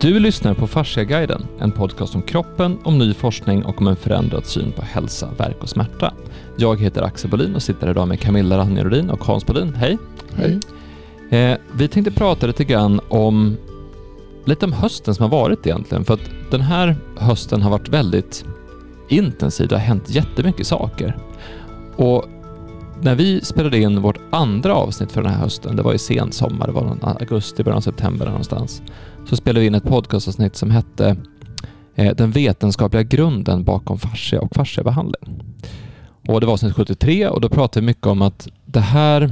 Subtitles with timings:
[0.00, 4.46] Du lyssnar på Fasciaguiden, en podcast om kroppen, om ny forskning och om en förändrad
[4.46, 6.14] syn på hälsa, verk och smärta.
[6.56, 9.74] Jag heter Axel Bolin och sitter idag med Camilla Ranjerodin och Hans Bolin.
[9.74, 9.98] Hej!
[10.34, 10.60] Hej.
[11.30, 13.56] Eh, vi tänkte prata lite grann om
[14.44, 18.44] lite om hösten som har varit egentligen, för att den här hösten har varit väldigt
[19.08, 19.68] intensiv.
[19.68, 21.16] Det har hänt jättemycket saker.
[21.96, 22.24] Och
[23.02, 26.32] när vi spelade in vårt andra avsnitt för den här hösten, det var i sen
[26.32, 28.82] sommar, det var någon augusti, början av september någonstans,
[29.28, 31.16] så spelade vi in ett podcastavsnitt som hette
[31.94, 35.42] eh, Den vetenskapliga grunden bakom fascia och fasciabehandling.
[36.28, 39.30] Och det var avsnitt 73 och då pratade vi mycket om att det här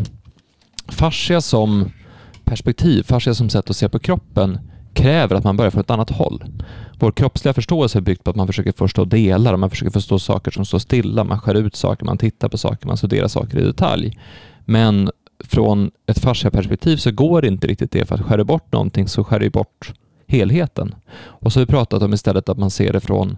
[0.89, 1.91] fascia som
[2.45, 4.59] perspektiv, fascia som sätt att se på kroppen
[4.95, 6.45] kräver att man börjar från ett annat håll.
[6.99, 10.51] Vår kroppsliga förståelse är byggd på att man försöker förstå delar, man försöker förstå saker
[10.51, 13.65] som står stilla, man skär ut saker, man tittar på saker, man studerar saker i
[13.65, 14.19] detalj.
[14.65, 15.11] Men
[15.45, 19.09] från ett fasciaperspektiv så går det inte riktigt det, för att skär du bort någonting
[19.09, 19.93] så skär du bort
[20.27, 20.95] helheten.
[21.17, 23.37] Och så har vi pratat om istället att man ser det från,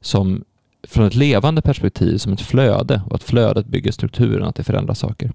[0.00, 0.44] som,
[0.88, 4.94] från ett levande perspektiv, som ett flöde och att flödet bygger strukturen, att det förändrar
[4.94, 5.32] saker.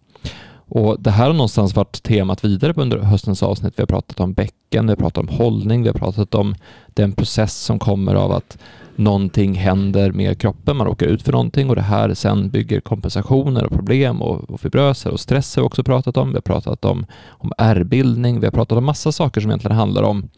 [0.74, 3.74] Och Det här har någonstans varit temat vidare under höstens avsnitt.
[3.78, 6.56] Vi har pratat om bäcken, vi har pratat om hållning, vi har pratat om
[6.88, 8.58] den process som kommer av att
[8.96, 13.64] någonting händer med kroppen, man råkar ut för någonting och det här sen bygger kompensationer
[13.64, 16.30] och problem och, och fibröser och stress har vi också pratat om.
[16.30, 20.04] Vi har pratat om, om ärrbildning, vi har pratat om massa saker som egentligen handlar
[20.04, 20.30] om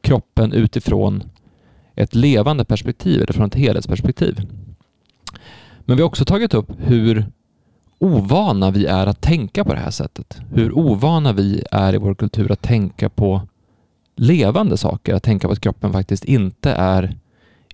[0.00, 1.22] kroppen utifrån
[1.94, 4.40] ett levande perspektiv eller från ett helhetsperspektiv.
[5.80, 7.26] Men vi har också tagit upp hur
[8.02, 10.40] ovana vi är att tänka på det här sättet.
[10.50, 13.42] Hur ovana vi är i vår kultur att tänka på
[14.16, 17.16] levande saker, att tänka på att kroppen faktiskt inte är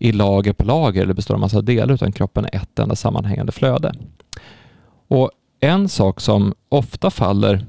[0.01, 3.53] i lager på lager eller består av massa delar utan kroppen är ett enda sammanhängande
[3.53, 3.95] flöde.
[5.09, 7.67] Och en sak som ofta faller,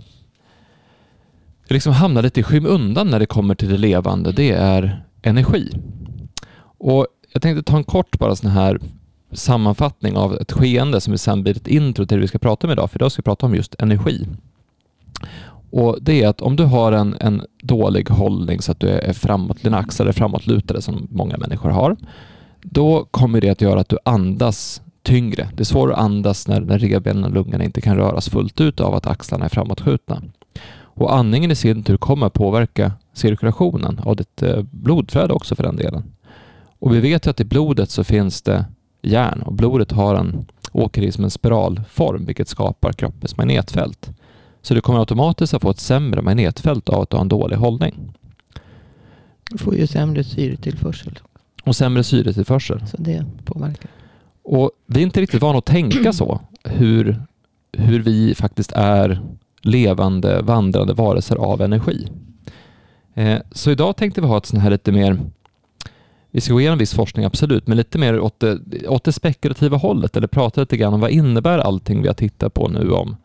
[1.67, 5.71] liksom hamnar lite i skymundan när det kommer till det levande, det är energi.
[6.61, 8.79] Och jag tänkte ta en kort bara sån här
[9.31, 12.73] sammanfattning av ett skeende som sen blir ett intro till det vi ska prata om
[12.73, 14.27] idag, för idag ska vi prata om just energi.
[15.71, 19.13] Och Det är att om du har en, en dålig hållning så att du är
[19.13, 21.97] framåt, dina axlar är framåtlutade som många människor har,
[22.61, 25.49] då kommer det att göra att du andas tyngre.
[25.53, 28.79] Det är svårare att andas när, när revbenen och lungorna inte kan röras fullt ut
[28.79, 30.21] av att axlarna är framåtskjutna.
[30.99, 35.63] Och andningen i sin tur kommer att påverka cirkulationen av ditt eh, blodflöde också för
[35.63, 36.03] den delen.
[36.79, 38.65] Och vi vet ju att i blodet så finns det
[39.01, 44.09] järn och blodet har en, åker i som en spiralform vilket skapar kroppens magnetfält.
[44.61, 47.55] Så du kommer automatiskt att få ett sämre magnetfält av att du har en dålig
[47.55, 48.13] hållning.
[49.51, 51.19] Du får ju sämre syretillförsel.
[51.63, 52.87] Och sämre syretillförsel.
[52.87, 53.91] Så det påverkar.
[54.43, 57.21] Och vi är inte riktigt vana att tänka så, hur,
[57.71, 59.21] hur vi faktiskt är
[59.61, 62.07] levande, vandrande varelser av energi.
[63.13, 65.19] Eh, så idag tänkte vi ha ett sånt här lite mer
[66.31, 69.77] vi ska gå igenom viss forskning, absolut, men lite mer åt det, åt det spekulativa
[69.77, 73.15] hållet eller prata lite grann om vad innebär allting vi har tittat på nu om,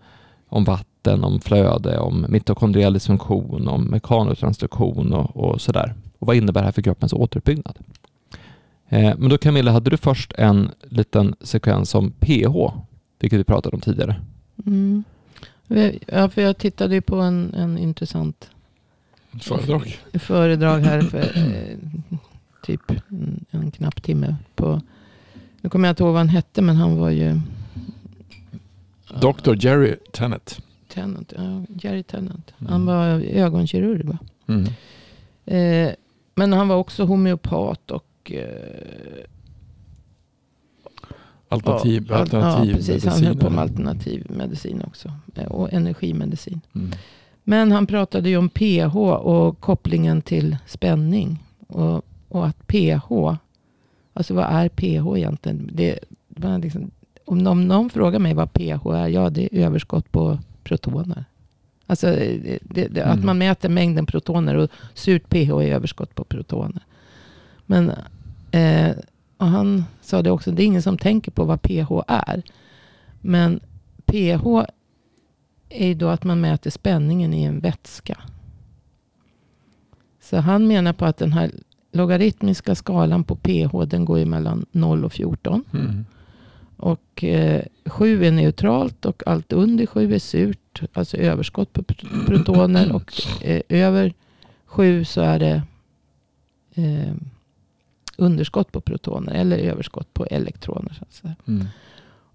[0.48, 5.94] om vatten, om flöde, om mitokondriell dysfunktion, om mekanotransduktion och, och sådär.
[6.18, 7.78] Och vad innebär det här för kroppens återuppbyggnad?
[8.88, 12.72] Eh, men då Camilla, hade du först en liten sekvens om pH,
[13.18, 14.20] vilket vi pratade om tidigare?
[14.66, 15.04] Mm.
[16.06, 18.50] Ja, för jag tittade ju på en, en intressant
[19.40, 19.98] föredrag.
[20.12, 22.18] föredrag här för eh,
[22.64, 24.36] typ en, en knapp timme.
[24.54, 24.80] På,
[25.60, 27.40] nu kommer jag inte ihåg vad han hette, men han var ju...
[29.20, 29.54] Dr.
[29.66, 30.60] Jerry Tennant.
[30.88, 32.54] Tennant ja, Jerry Tennant.
[32.58, 32.72] Mm.
[32.72, 34.04] Han var ögonkirurg.
[34.04, 34.18] Va?
[34.46, 34.64] Mm.
[35.44, 35.94] Eh,
[36.34, 38.32] men han var också homeopat och...
[38.32, 39.24] Eh,
[41.48, 43.04] alternativ, ja, alternativ ja, precis.
[43.04, 45.12] Han höll på med alternativ medicin också.
[45.34, 46.60] Eh, och energimedicin.
[46.74, 46.90] Mm.
[47.44, 51.38] Men han pratade ju om pH och kopplingen till spänning.
[51.66, 53.36] Och och att pH,
[54.12, 55.70] alltså vad är pH egentligen?
[55.72, 55.98] Det,
[56.62, 56.90] liksom,
[57.24, 61.24] om, någon, någon frågar mig vad pH är, ja det är överskott på protoner.
[61.86, 62.58] Alltså det,
[62.88, 63.10] det, mm.
[63.10, 66.82] att man mäter mängden protoner och surt pH är överskott på protoner.
[67.66, 67.92] Men
[68.50, 68.96] eh,
[69.36, 72.42] och han sa det också, det är ingen som tänker på vad pH är.
[73.20, 73.60] Men
[74.04, 74.46] pH
[75.68, 78.20] är ju då att man mäter spänningen i en vätska.
[80.20, 81.50] Så han menar på att den här
[81.94, 85.64] logaritmiska skalan på pH den går ju mellan 0 och 14.
[85.72, 86.04] Mm.
[86.76, 90.82] Och eh, 7 är neutralt och allt under 7 är surt.
[90.92, 91.82] Alltså överskott på
[92.26, 92.94] protoner.
[92.94, 93.12] Och
[93.42, 94.12] eh, över
[94.66, 95.62] 7 så är det
[96.74, 97.14] eh,
[98.16, 99.34] underskott på protoner.
[99.34, 100.92] Eller överskott på elektroner.
[100.98, 101.34] Så att säga.
[101.46, 101.66] Mm.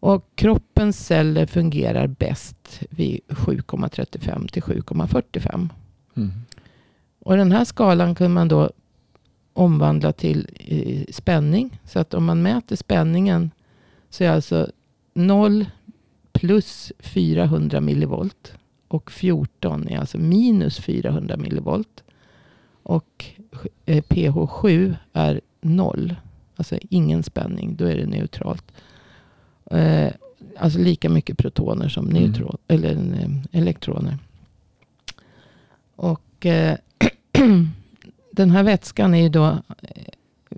[0.02, 5.70] Och kroppens celler fungerar bäst vid 7,35 till 7,45.
[6.16, 6.32] Mm.
[7.20, 8.70] Och den här skalan kan man då
[9.60, 10.48] omvandla till
[11.12, 11.80] spänning.
[11.86, 13.52] Så att om man mäter spänningen
[14.10, 14.72] så är alltså
[15.14, 15.66] 0
[16.32, 18.54] plus 400 millivolt.
[18.88, 22.04] Och 14 är alltså minus 400 millivolt.
[22.84, 23.26] Och
[23.86, 26.16] eh, pH 7 är 0.
[26.56, 28.72] Alltså ingen spänning, då är det neutralt.
[29.72, 30.12] Eh,
[30.58, 32.24] alltså lika mycket protoner som Mm.
[32.24, 34.18] neutron, eller, eh, elektroner.
[35.96, 36.46] Och
[38.40, 39.46] den här vätskan är ju då,
[39.82, 40.04] eh,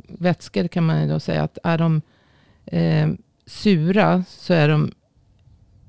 [0.07, 2.01] vätskor kan man ju då säga att är de
[2.65, 3.09] eh,
[3.45, 4.91] sura så är de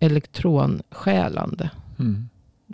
[0.01, 1.71] elektronstjälande.
[1.99, 2.29] Mm.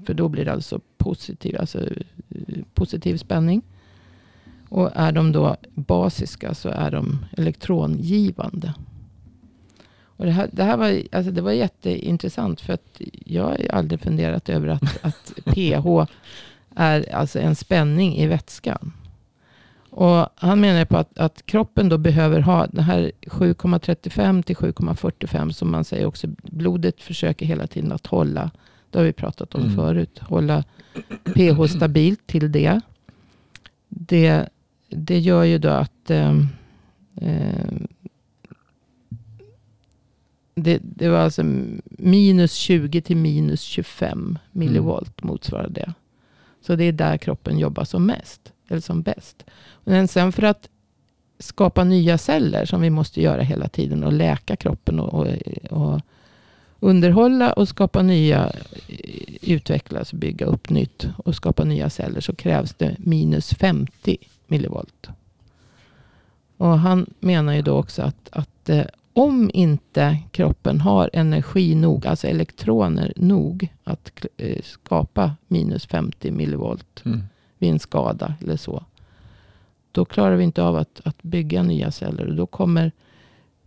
[0.05, 3.63] För då blir det alltså positiv, alltså eh, positiv spänning.
[4.69, 8.75] Och är de då basiska så är de elektrongivande.
[10.03, 14.01] Och det, här, det här var, alltså det var jätteintressant för att jag har aldrig
[14.01, 16.07] funderat över att, att pH
[16.77, 18.93] är alltså en spänning i vätskan.
[19.91, 25.51] Och han menar på att, att kroppen då behöver ha det här 7,35 till 7,45
[25.51, 26.27] som man säger också.
[26.43, 28.51] Blodet försöker hela tiden att hålla.
[28.91, 29.77] Det har vi pratat om Mm.
[29.77, 30.19] förut.
[30.19, 30.65] Hålla
[31.35, 32.81] pH stabilt till det.
[33.89, 34.49] Det,
[34.89, 36.39] det gör ju då att eh,
[37.21, 37.73] eh,
[40.55, 41.43] det, det var alltså
[41.89, 45.95] minus 20 till minus 25 millivolt motsvarar det.
[46.61, 48.53] Så det är där kroppen jobbar som mest.
[48.69, 49.45] Eller som bäst.
[49.85, 50.69] Men sen för att
[51.39, 55.35] skapa nya celler som vi måste göra hela tiden och läka kroppen och, och,
[55.71, 56.01] och
[56.81, 58.53] underhålla och skapa nya,
[58.89, 64.17] Utvecklas utvecklas, bygga upp nytt och skapa nya celler så krävs det minus 50
[64.47, 65.09] millivolt.
[66.57, 72.07] Och han menar ju då också att, att eh, om inte kroppen har energi nog,
[72.07, 77.23] alltså elektroner nog att eh, skapa minus 50 millivolt Mm
[77.59, 78.85] vid en skada eller så.
[79.93, 82.27] Då klarar vi inte av att, att bygga nya celler.
[82.27, 82.93] Och då kommer,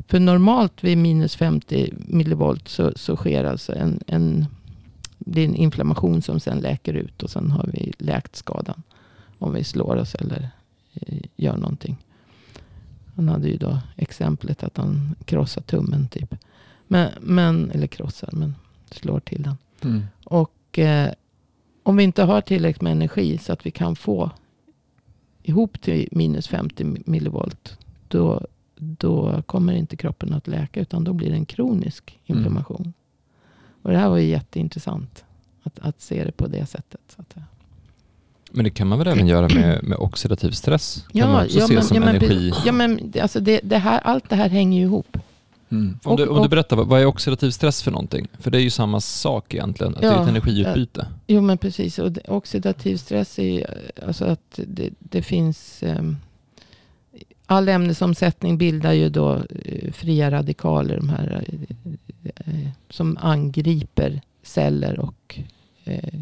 [0.08, 4.46] för normalt vid minus 50 millivolt så, så sker alltså en, en,
[5.18, 7.24] det är en inflammation som sen läker ut.
[7.24, 8.84] Och sen har vi läkt skadan.
[9.40, 10.50] Om vi slår oss eller
[10.94, 11.98] eh, gör någonting.
[13.16, 16.36] Han hade ju då exemplet att han krossar tummen typ.
[16.88, 18.56] Men, men, eller krossar, men
[18.92, 19.58] slår till den.
[19.82, 20.04] Mm.
[20.24, 21.12] Och eh,
[21.84, 24.32] om vi inte har tillräckligt med energi så att vi kan få
[25.44, 27.78] ihop till minus 50 millivolt.
[28.08, 32.94] Då, då kommer inte kroppen att läka utan då blir det en kronisk inflammation.
[33.82, 35.24] Och det här var ju jätteintressant.
[35.64, 37.18] Att, att se det på det sättet.
[38.52, 41.06] Men det kan man väl även göra med, med oxidativ stress?
[41.14, 42.54] Kan man också se som ja, men, energi?
[42.66, 45.18] ja, men alltså det, det här, allt det här hänger ju ihop.
[45.72, 46.00] Mm.
[46.04, 48.28] Om du, och- om du berättar, vad, är oxidativ stress för någonting?
[48.40, 51.08] För det är ju samma sak egentligen, att det är Ja, ett energiutbyte.
[51.28, 52.00] Jo men precis.
[52.00, 53.64] Och det, oxidativ stress är ju
[54.08, 55.84] alltså att det, det finns...
[55.84, 56.18] ehm,
[57.46, 59.36] all ämnesomsättning bildar ju då
[59.66, 60.98] eh, fria radikaler.
[60.98, 61.44] De här,
[62.24, 65.40] eh, som angriper celler och
[65.84, 66.14] eh,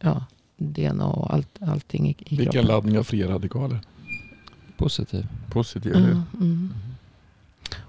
[0.00, 0.24] ja,
[0.56, 2.66] DNA och allt, allting i, i Vilken kroppen.
[2.66, 3.78] laddning av fria radikaler?
[4.76, 5.26] Positiv.
[5.52, 5.92] Positiv?
[5.94, 6.74] Ja, mm.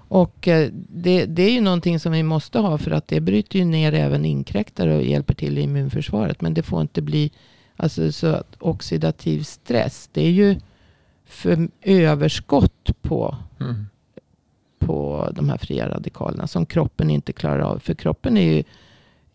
[0.08, 3.58] Och eh, det, det är ju någonting som vi måste ha för att det bryter
[3.58, 6.40] ju ner även inkräktare och hjälper till i immunförsvaret.
[6.40, 7.30] Men det får inte bli
[7.76, 10.08] alltså, så att oxidativ stress.
[10.12, 10.56] Det är ju
[11.24, 13.86] för överskott på, Mm.
[14.78, 17.78] på de här fria radikalerna som kroppen inte klarar av.
[17.78, 18.62] För kroppen är ju,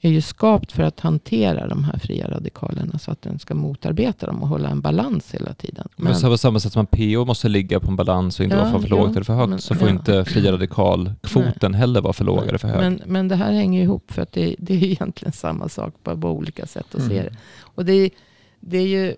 [0.02, 4.26] är ju skapt för att hantera de här fria radikalerna så att den ska motarbeta
[4.26, 5.88] dem och hålla en balans hela tiden.
[5.96, 8.56] Men, så på samma sätt som att PO måste ligga på en balans och inte
[8.58, 9.94] Ja, vara för ja, lågt eller för högt men- så får ja.
[9.94, 12.78] inte fria radikalkvoten heller vara för låg eller för hög.
[12.80, 16.18] Men, men det här hänger ihop för att det, det är egentligen samma sak bara
[16.18, 17.26] på olika sätt att se Mm.
[17.26, 17.38] det.
[17.62, 18.10] Och det, är-
[18.60, 19.16] det är ju,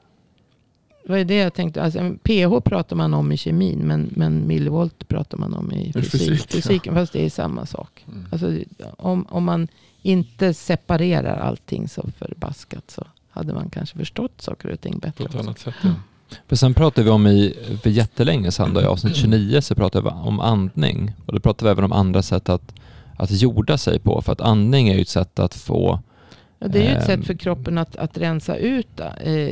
[1.07, 5.07] vad är det jag tänkte, alltså, pH pratar man om i kemin men, men millivolt
[5.07, 6.55] pratar man om i fysik, fysik, ja.
[6.61, 6.93] fysiken.
[6.93, 8.05] Fast det är samma sak.
[8.07, 8.25] Mm.
[8.31, 8.51] Alltså,
[8.97, 9.67] om, om man
[10.03, 15.23] inte separerar allting så förbaskat så hade man kanske förstått saker och ting På bättre.
[15.23, 15.39] ett också.
[15.39, 15.73] annat sätt.
[15.83, 15.89] Ja.
[16.47, 20.03] För sen pratade vi om i, för jättelänge sedan, då, i avsnitt 29, så pratade
[20.09, 21.13] vi om andning.
[21.25, 22.73] Och då pratade vi även om andra sätt att,
[23.17, 24.21] att jorda sig på.
[24.21, 25.99] För att andning är ju ett sätt att få...
[26.59, 27.17] Ja, det är ju ett Ehm.
[27.17, 29.47] sätt för kroppen att, att rensa ut eh,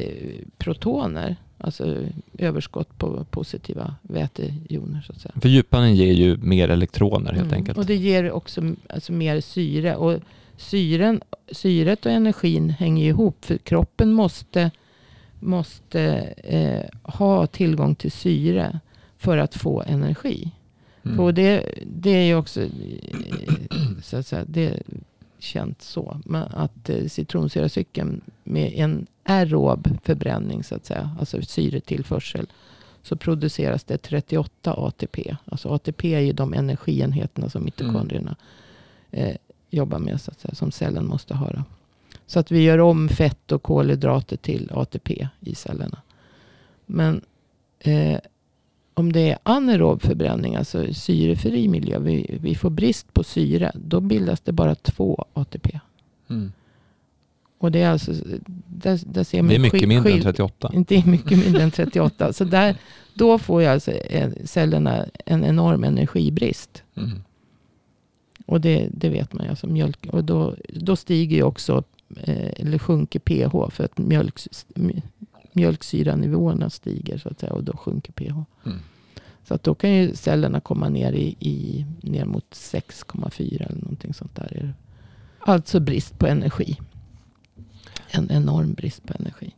[0.57, 1.35] protoner.
[1.57, 1.97] Alltså
[2.37, 5.33] överskott på positiva vätejoner så att säga.
[5.41, 7.53] För djupandning ger ju mer elektroner helt Mm.
[7.53, 7.77] enkelt.
[7.77, 9.95] Och det ger också alltså, mer syre.
[9.95, 10.19] Och
[10.61, 13.45] syren, syret och energin hänger ihop.
[13.45, 14.71] För kroppen måste,
[15.39, 16.01] måste
[16.37, 18.79] eh, ha tillgång till syre
[19.17, 20.51] för att få energi.
[21.03, 21.19] Mm.
[21.19, 22.69] Och det, det är ju också eh,
[24.03, 24.81] så att säga, det är
[25.39, 26.21] känt så.
[26.25, 32.47] Men att eh, citronsyracykeln med en aerob förbränning så att säga, alltså syretillförsel,
[33.03, 35.35] så produceras det 38 ATP.
[35.45, 38.35] Alltså ATP är ju de energienheterna som mitokondrierna
[39.11, 39.35] eh,
[39.71, 40.21] jobbar med.
[40.21, 41.49] Så att säga, som cellen måste ha.
[41.51, 41.63] Då.
[42.27, 45.97] Så att vi gör om fett och kolhydrater till ATP i cellerna.
[46.85, 47.21] Men
[47.79, 48.19] eh,
[48.93, 53.99] om det är anaerob förbränning, alltså syrefri miljö, vi, vi får brist på syre, då
[53.99, 55.79] bildas det bara två ATP.
[56.29, 56.51] Mm.
[57.57, 58.11] Och det är alltså,
[58.67, 60.71] där, där ser man Det är mycket mindre än skill- 38.
[60.87, 62.33] Det är mycket mindre än 38.
[62.33, 62.75] Så där,
[63.13, 66.83] då får ju alltså eh, cellerna en enorm energibrist.
[66.95, 67.23] Mm.
[68.51, 69.49] Och det, det vet man ju.
[69.49, 71.83] Alltså mjölk, och då, då stiger ju också,
[72.23, 74.35] eh, eller sjunker pH för att mjölk,
[74.75, 75.01] mj-
[75.53, 77.53] mjölksyranivåerna stiger så att säga.
[77.53, 78.35] Och då sjunker pH.
[78.65, 78.77] Mm.
[79.47, 84.13] Så att då kan ju cellerna komma ner, i, i, ner mot 6,4 eller någonting
[84.13, 84.73] sånt där.
[85.39, 86.77] Alltså brist på energi.
[88.09, 89.55] En enorm brist på energi.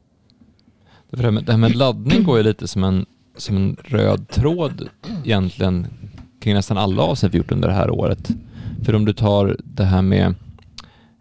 [1.10, 3.06] Det, här med, det här med laddning går ju lite som en,
[3.38, 4.90] som en röd tråd
[5.24, 5.88] egentligen
[6.40, 8.30] kring nästan alla avsnitt vi gjort under det här året.
[8.84, 10.36] För om du tar det här med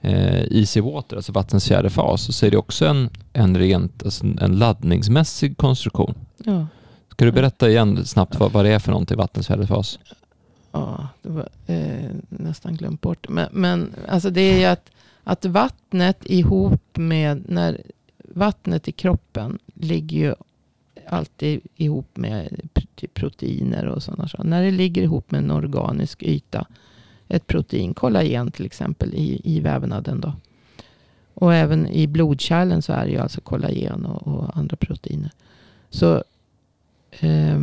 [0.00, 4.26] eh, easy water, alltså vattens fjärde fas, så är det också en, en rent alltså
[4.40, 6.14] en laddningsmässig konstruktion.
[6.44, 6.66] Ja.
[7.10, 9.98] Ska du berätta igen snabbt vad, vad det är för någonting, vattens fjärde fas?
[10.72, 13.28] Ja, det var eh, nästan glömt bort.
[13.28, 14.90] Men, men alltså det är ju att,
[15.24, 17.82] att vattnet ihop med, när
[18.34, 20.34] vattnet i kroppen ligger ju
[21.08, 22.60] alltid ihop med
[22.94, 24.44] typ proteiner och sådana saker.
[24.44, 26.66] När det ligger ihop med en organisk yta,
[27.28, 30.32] ett protein, kollagen till exempel i, i vävnaden då.
[31.34, 35.30] Och även i blodkärlen så är det ju alltså kollagen och, och andra proteiner.
[35.90, 36.24] Så
[37.20, 37.60] eh,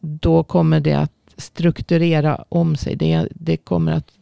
[0.00, 2.96] då kommer det att strukturera om sig.
[2.96, 4.12] Det, det kommer att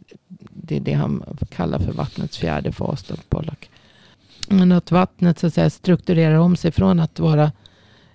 [0.50, 3.04] det är det han kallar för vattnets fjärde fas.
[3.04, 3.70] Då, Pollack.
[4.48, 7.52] Men att vattnet så att säga, strukturerar om sig från att vara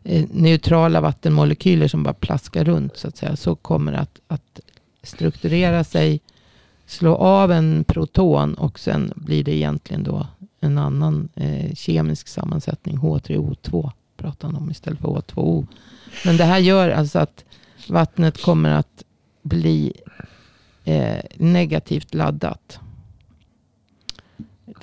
[0.03, 3.35] eh, neutrala vattenmolekyler som bara plaskar runt så att säga.
[3.35, 4.59] Så kommer det att, att
[5.03, 6.21] strukturera sig,
[6.87, 10.27] slå av en proton och sen blir det egentligen då
[10.59, 12.97] en annan eh, kemisk sammansättning.
[12.97, 15.67] H3O2 pratar han om istället för H2O.
[16.25, 17.45] Men det här gör alltså att
[17.87, 19.03] vattnet kommer att
[19.41, 19.93] bli
[20.83, 22.79] eh, negativt laddat.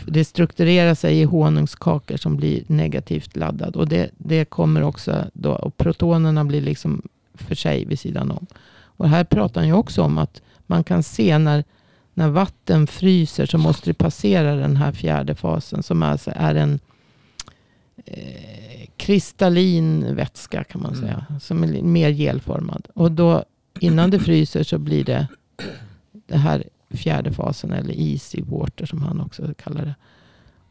[0.06, 3.76] Det strukturerar sig i honungskakor som blir negativt laddad.
[3.76, 7.02] Och det, det kommer också då, och protonerna blir liksom
[7.34, 8.46] för sig vid sidan om.
[8.96, 11.64] Och här pratar han ju också om att man kan se när,
[12.14, 16.78] när vatten fryser så måste det passera den här fjärde fasen som alltså är en
[18.04, 21.04] eh, kristallin vätska kan man Mm.
[21.04, 21.26] säga.
[21.40, 22.86] Som är mer gelformad.
[22.94, 23.44] Och då
[23.80, 25.26] innan det fryser så blir det
[26.26, 29.94] det här fjärde fasen eller easy water som han också kallar det.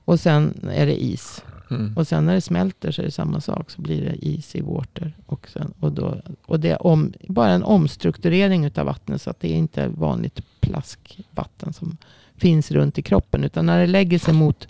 [0.06, 1.44] Och sen är det is.
[1.76, 1.98] Mm.
[1.98, 3.72] Och sen när det smälter så är det samma sak.
[3.72, 5.14] Så blir det easy water.
[5.26, 9.22] Och, sen, och, då, och det är om, bara en omstrukturering utav vattnet.
[9.22, 11.98] Så att det är inte vanligt plaskvatten som
[12.36, 13.44] finns runt i kroppen.
[13.44, 14.68] Utan när det lägger sig mot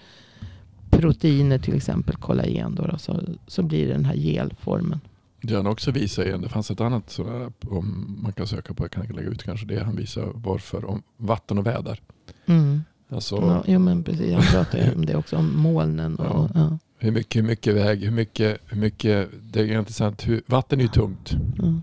[0.90, 5.00] proteiner, till exempel kollagen, då, då, så, så blir det den här gelformen.
[5.42, 8.84] Det han också visar igen, det fanns ett annat sådär, om man kan söka på,
[8.84, 12.00] jag kan lägga ut kanske det, han visar varför om vatten och väder.
[12.46, 12.82] Mm.
[13.10, 14.34] Alltså Ja, jo, men precis.
[14.34, 16.16] Han pratar ju om det också, om molnen.
[16.16, 16.78] Och, ja.
[17.04, 20.84] Hur mycket, hur mycket väg, hur mycket, hur mycket, det är intressant, hur, vatten är
[20.84, 21.34] ju tungt.
[21.60, 21.82] Mm.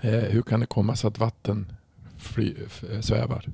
[0.00, 1.72] Eh, hur kan det komma sig att vatten
[2.18, 2.54] fly,
[2.92, 3.48] eh, svävar?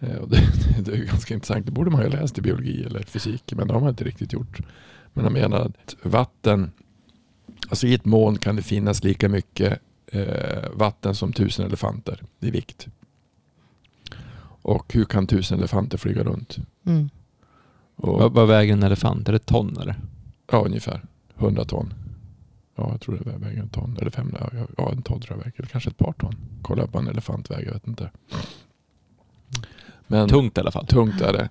[0.00, 0.48] Eh, det,
[0.80, 3.68] det är ganska intressant, det borde man ju ha läst i biologi eller fysik, men
[3.68, 4.58] det har man inte riktigt gjort.
[5.12, 6.72] Men han menar att vatten,
[7.68, 12.50] alltså i ett moln kan det finnas lika mycket eh, vatten som tusen elefanter i
[12.50, 12.86] vikt.
[14.62, 16.56] Och hur kan tusen elefanter flyga runt?
[16.86, 17.10] Mm.
[17.96, 19.28] Och, Vad, vad väger en elefant?
[19.28, 19.96] Är det ton eller?
[20.52, 21.00] Ja, ungefär
[21.38, 21.94] 100 ton.
[22.76, 23.96] Ja, jag tror det väger en ton.
[24.00, 24.34] Eller fem,
[24.76, 25.54] ja, en ton tror jag väger.
[25.58, 26.34] Eller kanske ett par ton.
[26.62, 28.10] Kolla vad en elefant väger, jag vet inte.
[30.06, 30.86] Men Tungt i alla fall.
[30.86, 31.48] tungt är det.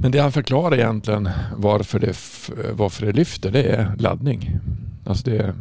[0.00, 2.16] Men det han förklarar egentligen varför det,
[2.72, 4.58] varför det lyfter, det är laddning.
[5.06, 5.54] Alltså det är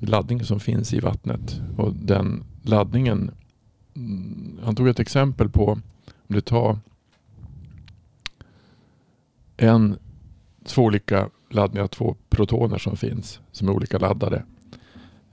[0.00, 1.60] laddning som finns i vattnet.
[1.76, 3.30] Och den laddningen,
[4.64, 5.82] han tog ett exempel på, om
[6.26, 6.78] du tar
[9.56, 9.96] en,
[10.64, 14.42] två olika laddningar, två protoner som finns, som är olika laddade.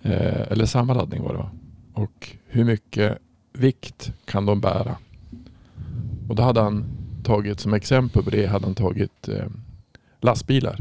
[0.02, 1.52] Eh, eller samma laddning var det va?
[1.94, 3.18] Och hur mycket
[3.54, 4.98] vikt kan de bära?
[6.30, 6.86] Och då hade han
[7.24, 9.46] tagit som exempel på det hade han tagit eh,
[10.22, 10.80] lastbilar.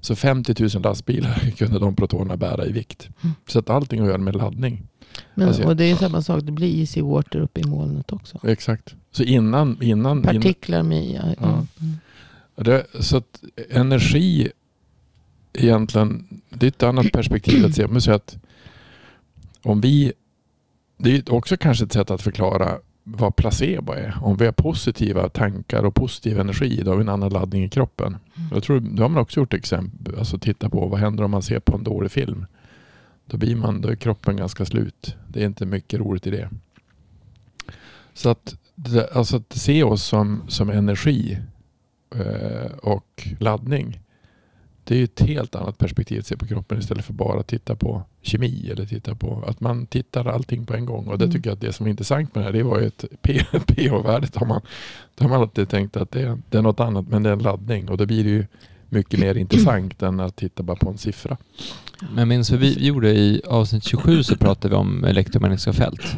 [0.00, 3.08] Så 50 000 lastbilar kunde de protonerna bära i vikt.
[3.22, 3.34] Mm.
[3.46, 4.82] Så att allting har att göra med laddning.
[5.34, 8.38] Men, Alltså, och det är samma sak, det blir easy water uppe i molnet också.
[8.42, 8.94] Exakt.
[9.10, 9.82] Så innan...
[9.82, 11.04] innan, Partiklar med.
[11.04, 11.34] Ja.
[11.40, 11.46] Ja.
[11.48, 11.96] Mm.
[12.64, 14.50] Det, så att energi
[15.52, 17.86] egentligen, det är ett annat perspektiv att se.
[17.86, 18.38] Vi säger att
[19.62, 20.12] om vi,
[20.98, 24.18] det är också kanske ett sätt att förklara vad placebo är.
[24.22, 27.68] Om vi har positiva tankar och positiv energi, då har vi en annan laddning i
[27.68, 28.06] kroppen.
[28.06, 28.48] Mm.
[28.52, 31.42] Jag tror, då har man också gjort exempel, alltså titta på vad händer om man
[31.42, 32.46] ser på en dålig film.
[33.26, 35.16] Då blir man, då är kroppen ganska slut.
[35.28, 36.50] Det är inte mycket roligt i det.
[38.14, 38.56] Så att,
[39.12, 41.38] alltså att se oss som, som energi
[42.82, 44.00] och laddning.
[44.84, 47.46] Det är ju ett helt annat perspektiv att se på kroppen istället för bara att
[47.46, 51.06] titta på kemi eller titta på att man tittar allting på en gång.
[51.06, 51.34] Och det Mm.
[51.34, 54.36] tycker jag att det som är intressant med det här det var ju ett pH-värdet.
[54.36, 54.60] Har man,
[55.14, 57.32] då har man alltid tänkt att det är, det är något annat men det är
[57.32, 58.46] en laddning och då blir det ju
[58.88, 61.36] mycket mer intressant än att titta bara på en siffra.
[62.00, 66.16] Men jag minns vad vi gjorde i avsnitt 27 så pratade vi om elektromagnetiska fält.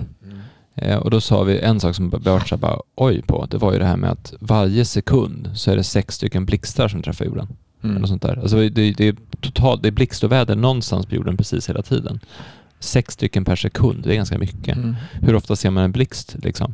[0.83, 3.47] Eh, och då sa vi en sak som här bara oj på.
[3.51, 6.89] Det var ju det här med att varje sekund så är det sex stycken blixtar
[6.89, 7.49] som träffar jorden.
[7.83, 7.97] Mm.
[7.97, 8.39] Eller sånt där.
[8.43, 11.83] Alltså det, det, är totalt, det är blixt och väder någonstans på jorden precis hela
[11.83, 12.21] tiden.
[12.81, 14.77] Sex stycken per sekund, det är ganska mycket.
[14.77, 14.95] Mm.
[15.13, 16.73] Hur ofta ser man en blixt liksom?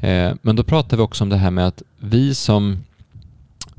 [0.00, 2.78] Eh, men då pratar vi också om det här med att vi som,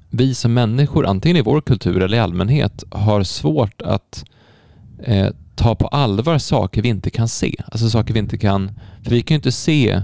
[0.10, 4.26] vi som människor, antingen i vår kultur eller i allmänhet, har svårt att
[5.04, 5.30] eh,
[5.64, 7.56] ta på allvar saker vi inte kan se.
[7.66, 8.72] Alltså saker vi inte kan...
[9.04, 10.02] För vi kan ju inte se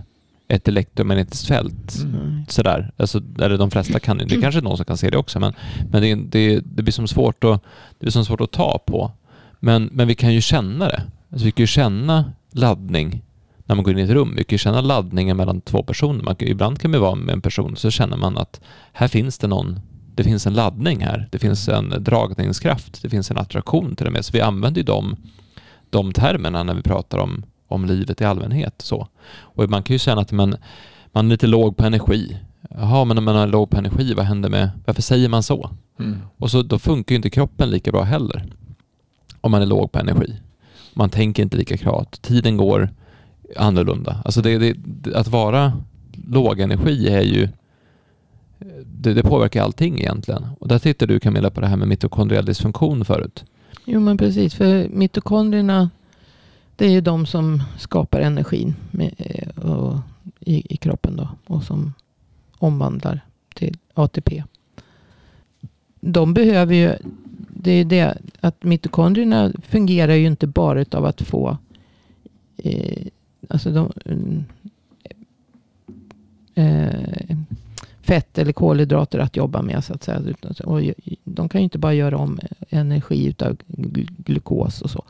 [0.48, 2.46] ett elektromagnetiskt fält Mm.
[2.48, 2.92] Sådär.
[2.98, 4.36] Alltså, eller de flesta kan det.
[4.36, 5.54] är kanske någon som kan se det också, men,
[5.92, 9.12] men det, det, det blir som svårt att, det blir som svårt att ta på.
[9.60, 11.02] Men, men vi kan ju känna det.
[11.32, 13.22] Alltså, vi kan ju känna laddning
[13.66, 14.34] när man går in i ett rum.
[14.38, 16.24] Vi kan ju känna laddningen mellan två personer.
[16.24, 18.62] Man ibland kan man vara med en person så känner man att
[18.94, 19.80] här finns det någon
[20.16, 21.28] det finns en laddning här.
[21.32, 23.02] Det finns en dragningskraft.
[23.02, 24.26] Det finns en attraktion till och med.
[24.26, 25.16] Så vi använder ju de,
[25.90, 28.74] de termerna när vi pratar om, om livet i allmänhet.
[28.78, 29.08] Så.
[29.32, 30.56] Och man kan ju känna att man,
[31.12, 32.38] man är lite låg på energi.
[32.70, 34.70] Jaha, men om man är låg på energi, vad händer med...
[34.86, 35.70] Varför säger man så?
[36.00, 36.18] Mm.
[36.38, 38.46] Och så då funkar ju inte kroppen lika bra heller.
[39.42, 40.40] Om man är låg på energi.
[40.94, 42.22] Man tänker inte lika klart.
[42.22, 42.90] Tiden går
[43.58, 44.22] annorlunda.
[44.26, 45.74] Alltså det, det, att vara
[46.28, 47.50] låg energi är ju...
[48.86, 50.46] Det, det påverkar allting egentligen.
[50.60, 53.46] Och där tittar du Camilla på det här med mitokondriell dysfunktion förut.
[53.92, 55.90] Jo men precis, för mitokondrierna
[56.76, 59.98] det är ju de som skapar energin med, eh, och,
[60.40, 61.94] i, i kroppen då och som
[62.58, 63.22] omvandlar
[63.56, 64.44] till ATP.
[66.00, 66.94] De behöver ju,
[67.50, 71.58] det är det att mitokondrierna fungerar ju inte bara utav att få
[72.58, 73.08] eh,
[73.50, 73.92] alltså de,
[76.54, 77.38] eh, eh
[78.10, 80.22] fett eller kolhydrater att jobba med så att säga.
[80.64, 80.82] Och
[81.24, 85.04] de kan ju inte bara göra om energi utav gl- glukos och så.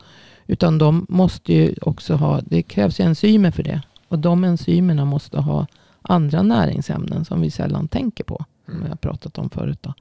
[0.46, 3.82] Utan de måste ju också ha, det krävs ju enzymer för det.
[4.08, 5.66] Och de enzymerna måste ha
[6.02, 8.44] andra näringsämnen som vi sällan tänker på.
[8.66, 9.78] Som jag har pratat om förut.
[9.82, 9.94] Då.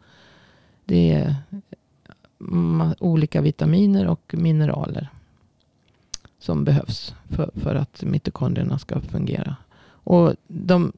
[0.86, 1.36] Det är
[3.00, 5.10] olika vitaminer och mineraler.
[6.40, 9.56] Som behövs för, för att mitokondrierna ska fungera.
[10.04, 10.92] Och de,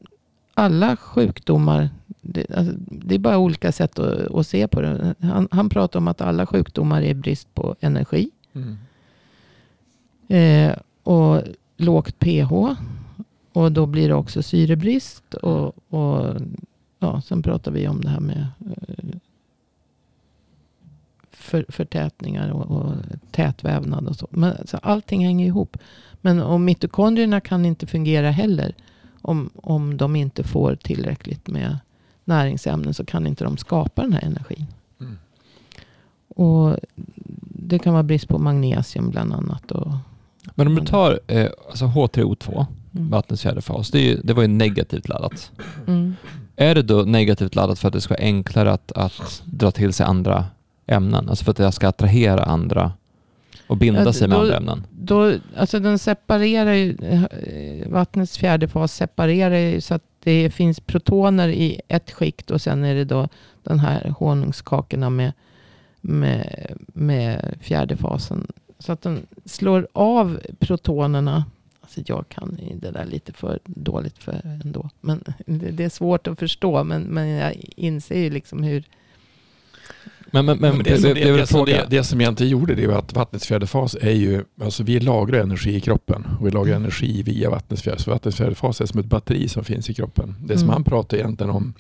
[0.61, 1.89] alla sjukdomar,
[2.21, 5.15] det, alltså, det är bara olika sätt att, att se på det.
[5.19, 8.29] Han, han pratar om att alla sjukdomar är brist på energi.
[8.53, 8.77] Mm.
[10.27, 11.41] Eh, och
[11.77, 12.53] lågt pH.
[13.53, 15.33] Och då blir det också syrebrist.
[15.33, 16.35] Och, och
[16.99, 19.17] ja, sen pratar vi om det här med eh,
[21.31, 22.93] för, förtätningar och, och
[23.31, 24.27] tätvävnad och så.
[24.29, 25.77] Men alltså, allting hänger ihop.
[26.21, 28.75] Men om mitokondrierna kan inte fungera heller.
[29.21, 31.77] Om, om de inte får tillräckligt med
[32.25, 34.65] näringsämnen så kan inte de skapa den här energin.
[34.99, 35.17] Mm.
[36.27, 36.77] Och
[37.43, 39.71] det kan vara brist på magnesium bland annat.
[39.71, 39.91] Och,
[40.55, 43.09] Men om du tar eh, alltså H3O2, mm.
[43.09, 45.51] vattnets fjärde fas, det, är ju, det var ju negativt laddat.
[45.87, 46.15] Mm.
[46.55, 49.93] Är det då negativt laddat för att det ska vara enklare att, att dra till
[49.93, 50.45] sig andra
[50.87, 51.29] ämnen?
[51.29, 52.91] Alltså för att det ska attrahera andra
[53.71, 54.83] och binda Ja, sig med då- andra ämnen?
[54.91, 60.79] Då, alltså den separerar ju, eh, vattnets fjärde fas separerar ju så att det finns
[60.79, 63.27] protoner i ett skikt och sen är det då
[63.63, 65.31] den här honungskakorna med,
[66.01, 68.47] med, med fjärde fasen.
[68.79, 71.45] Så att den slår av protonerna.
[71.81, 74.89] Alltså jag kan det där lite för dåligt för ändå.
[75.01, 76.83] Men det, det är svårt att förstå.
[76.83, 78.83] Men, men jag inser ju liksom hur...
[80.31, 81.37] Men, men, men, Men det, som, det, det, det,
[81.89, 84.83] det, som det, jag inte gjorde det var att vattnets fjärde fas är ju, alltså
[84.83, 87.99] vi lagrar energi i kroppen och vi lagrar energi via vattnets fjärde.
[87.99, 90.35] Så vattnets fjärde fas är som ett batteri som finns i kroppen.
[90.45, 90.73] Det som Mm.
[90.73, 91.73] han pratar egentligen om.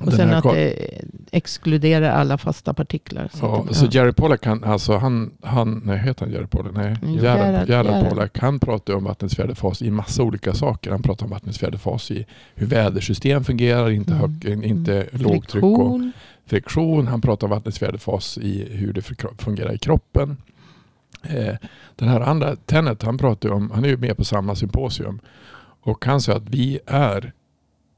[0.00, 0.90] Och sen att det
[1.32, 3.28] exkluderar alla fasta partiklar.
[3.34, 6.72] Så Ja, så Jerry Pollack, han, alltså han, han, nej heter han Jerry Pollack?
[6.74, 8.08] Nej, Mm, Gerhard- Gerhard Gerhard.
[8.08, 10.90] Pollack, han pratar om vattnets fjärde fas i massa olika saker.
[10.90, 14.20] Han pratar om vattnets fjärde fas i hur vädersystem fungerar, inte, Mm.
[14.42, 15.22] hög, inte Mm.
[15.22, 16.00] lågtryck och
[16.46, 17.06] Friktion.
[17.06, 19.02] han pratar om vattnets fjärde fas i hur det
[19.38, 20.36] fungerar i kroppen.
[21.22, 21.54] Eh,
[21.96, 25.20] den här andra, Tenet, han pratar om, han är ju med på samma symposium
[25.80, 27.32] och han säger att vi är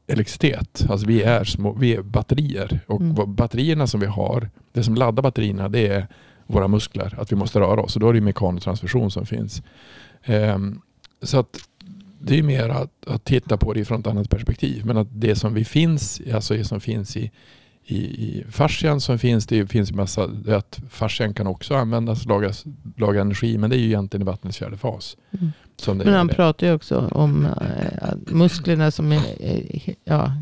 [0.07, 0.87] elektricitet.
[0.89, 3.35] Alltså vi är, små, vi är batterier och mm.
[3.35, 6.07] batterierna som vi har, det som laddar batterierna det är
[6.47, 7.97] våra muskler, att vi måste röra oss.
[7.97, 9.63] Och då är det mekanotransfusion som finns.
[10.27, 10.83] Um,
[11.23, 11.59] så att
[12.21, 14.87] det är mer att, att, titta på det från ett annat perspektiv.
[14.87, 17.31] Men att det som vi finns, alltså det som finns i,
[17.89, 22.65] i, i fascian som finns, det finns massa, att fascian kan också användas, lagas,
[22.97, 25.17] laga energi, men det är ju egentligen i vattnets fjärde fas.
[25.31, 25.99] Mm.
[25.99, 29.21] men han pratar ju också om äh, musklerna som är,
[30.05, 30.33] ja,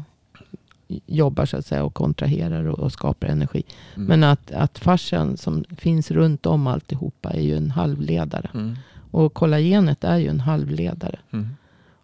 [1.06, 3.62] jobbar så att säga och kontraherar och, och skapar energi.
[3.94, 4.08] Mm.
[4.08, 8.50] Men att, att fascian som finns runt om alltihopa är ju en halvledare.
[8.54, 8.76] Mm.
[9.10, 11.18] Och kollagenet är ju en halvledare.
[11.32, 11.48] Mm.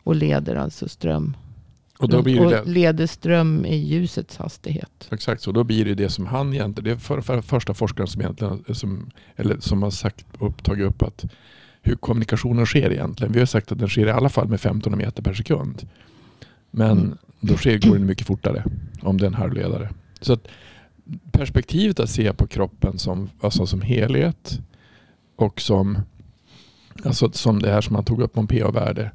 [0.02, 1.36] Och leder alltså ström.
[2.00, 5.08] Och, då blir det, och leder ström i ljusets hastighet.
[5.10, 8.08] Exakt, så då blir det det som han egentligen, det är för, för första forskaren
[8.08, 11.24] som egentligen, som, eller som har sagt upp, tagit upp att
[11.82, 13.32] hur kommunikationen sker egentligen.
[13.32, 15.88] Vi har sagt att den sker i alla fall med 15 meter per sekund.
[16.70, 17.18] Men mm.
[17.40, 18.64] då sker, går den mycket fortare
[19.02, 19.90] om det är en halvledare.
[20.20, 20.48] Så att
[21.32, 24.60] perspektivet att se på kroppen som, alltså som helhet
[25.36, 25.98] och som,
[27.04, 29.10] alltså som det här som man tog upp om pH-värde.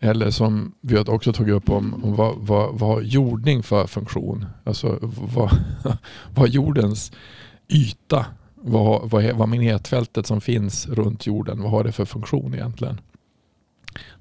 [0.00, 4.46] Eller som vi har också tagit upp om, om vad, vad, vad jordning för funktion?
[4.64, 4.98] Alltså
[5.34, 5.50] vad,
[6.34, 7.12] vad jordens
[7.68, 13.00] yta, vad, vad, vad magnetfältet som finns runt jorden, vad har det för funktion egentligen?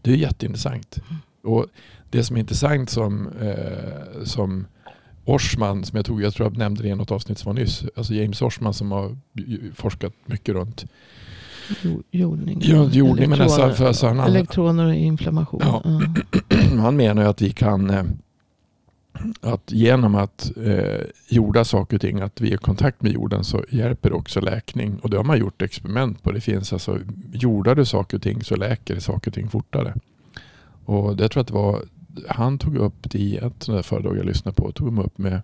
[0.01, 0.97] Det är jätteintressant.
[1.09, 1.55] Mm.
[1.55, 1.65] Och
[2.09, 4.67] det som är intressant som, eh, som
[5.25, 7.83] Orsman, som jag tog, jag tror jag nämnde det i något avsnitt som var nyss,
[7.95, 9.17] alltså James Orsman som har
[9.75, 10.85] forskat mycket runt
[12.11, 12.59] jordning.
[12.61, 15.61] Ja, jordning men alltså, för, alltså, han, elektroner och inflammation.
[15.63, 15.83] Ja.
[15.85, 16.79] Mm.
[16.81, 18.03] Han menar ju att vi kan eh,
[19.41, 23.43] att genom att eh, jorda saker och ting, att vi är i kontakt med jorden
[23.43, 24.99] så hjälper det också läkning.
[24.99, 26.31] Och det har man gjort experiment på.
[26.31, 26.99] Det finns alltså,
[27.33, 29.93] jordar du saker och ting så läker saker och ting fortare.
[30.85, 31.81] Och det tror jag att det var,
[32.29, 35.41] han tog upp det i ett föredrag jag lyssnade på, tog upp med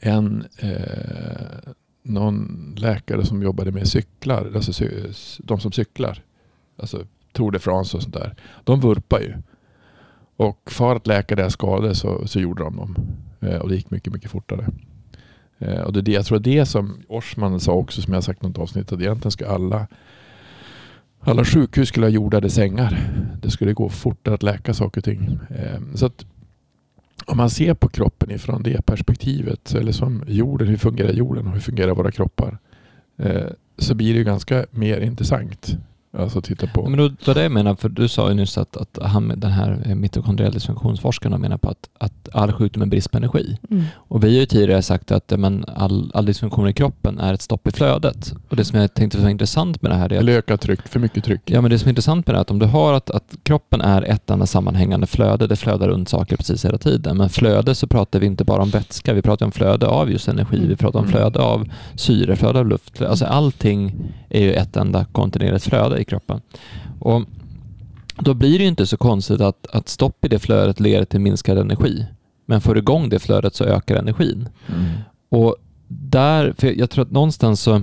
[0.00, 4.84] en eh, någon läkare som jobbade med cyklar, alltså
[5.38, 6.22] de som cyklar,
[6.76, 8.34] alltså Tour de France och sånt där.
[8.64, 9.34] De vurpar ju.
[10.36, 12.96] Och för att läka deras skador så, så gjorde de dem.
[13.40, 14.66] Eh, och det gick mycket, mycket fortare.
[15.58, 18.44] Eh, och det är det, jag tror det som Orsman sa också, som jag sagt
[18.44, 19.86] i något avsnitt, att egentligen ska alla
[21.20, 23.10] alla sjukhus skulle ha jordade sängar.
[23.42, 25.38] Det skulle gå fortare att läka saker och ting.
[25.50, 26.26] Eh, så att
[27.30, 31.52] om man ser på kroppen ifrån det perspektivet, eller som jorden, hur fungerar jorden och
[31.52, 32.58] hur fungerar våra kroppar?
[33.16, 33.46] Eh,
[33.78, 35.76] så blir det ganska mer intressant.
[36.18, 36.88] Alltså titta på.
[36.88, 39.50] Men då, var det jag menar, för du sa ju nyss att, att han, den
[39.50, 43.58] här mitokondriella dysfunktionsforskaren menar på att, att all sjukdom är brist på energi.
[43.70, 43.84] Mm.
[43.94, 47.42] Och vi har ju tidigare sagt att men, all, all dysfunktion i kroppen är ett
[47.42, 48.32] stopp i flödet.
[48.48, 50.88] Och det som jag tänkte var intressant med det här är att, Eller ökat tryck,
[50.88, 51.40] för mycket tryck.
[51.44, 53.36] Ja, men det som är intressant med det är att om du har att, att
[53.42, 57.16] kroppen är ett enda sammanhängande flöde, det flödar runt saker precis hela tiden.
[57.16, 60.28] Men flöde så pratar vi inte bara om vätska, vi pratar om flöde av just
[60.28, 60.68] energi, mm.
[60.68, 61.16] vi pratar om mm.
[61.16, 63.02] flöde av syre, flöde av luft.
[63.02, 63.94] Alltså allting
[64.28, 66.40] är ju ett enda kontinuerligt flöde i kroppen.
[67.00, 67.22] Och
[68.16, 71.58] då blir det inte så konstigt att, att stopp i det flödet leder till minskad
[71.58, 72.06] energi.
[72.46, 74.48] Men får du igång det flödet så ökar energin.
[74.68, 74.86] Mm.
[75.28, 75.56] Och
[75.88, 77.82] där, för jag tror att någonstans så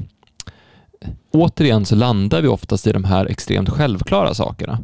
[1.31, 4.79] återigen så landar vi oftast i de här extremt självklara sakerna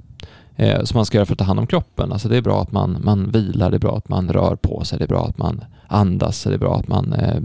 [0.55, 2.11] eh, som man ska göra för att ta hand om kroppen.
[2.11, 4.83] Alltså det är bra att man, man vilar, det är bra att man rör på
[4.83, 7.37] sig, det är bra att man andas, det är bra att man eh,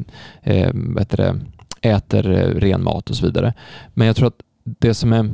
[0.43, 0.75] eh,
[1.11, 1.41] det,
[1.81, 2.23] äter
[2.61, 3.55] ren mat och så vidare.
[3.95, 5.31] Men jag tror att det som, är,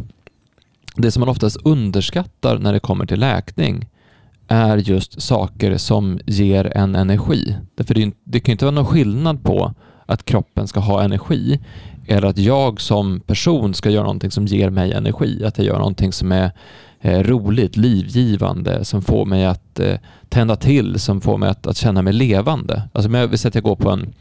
[0.95, 3.87] det som man oftast underskattar när det kommer till läkning
[4.49, 7.57] är just saker som ger en energi.
[7.75, 9.75] Därför det, det kan inte vara någon skillnad på
[10.07, 11.61] att kroppen ska ha energi
[12.07, 15.45] eller att jag som person ska göra någonting som ger mig energi.
[15.45, 16.51] Att jag gör någonting som är
[17.01, 19.95] eh, roligt, livgivande, som får mig att eh,
[20.29, 22.83] tända till, som får mig att, att känna mig levande.
[22.93, 24.15] Alltså om jag vill säga att jag går på en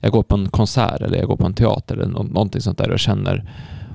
[0.00, 2.90] jag går på en konsert eller jag går på en teater eller någonting sånt där
[2.90, 3.50] och känner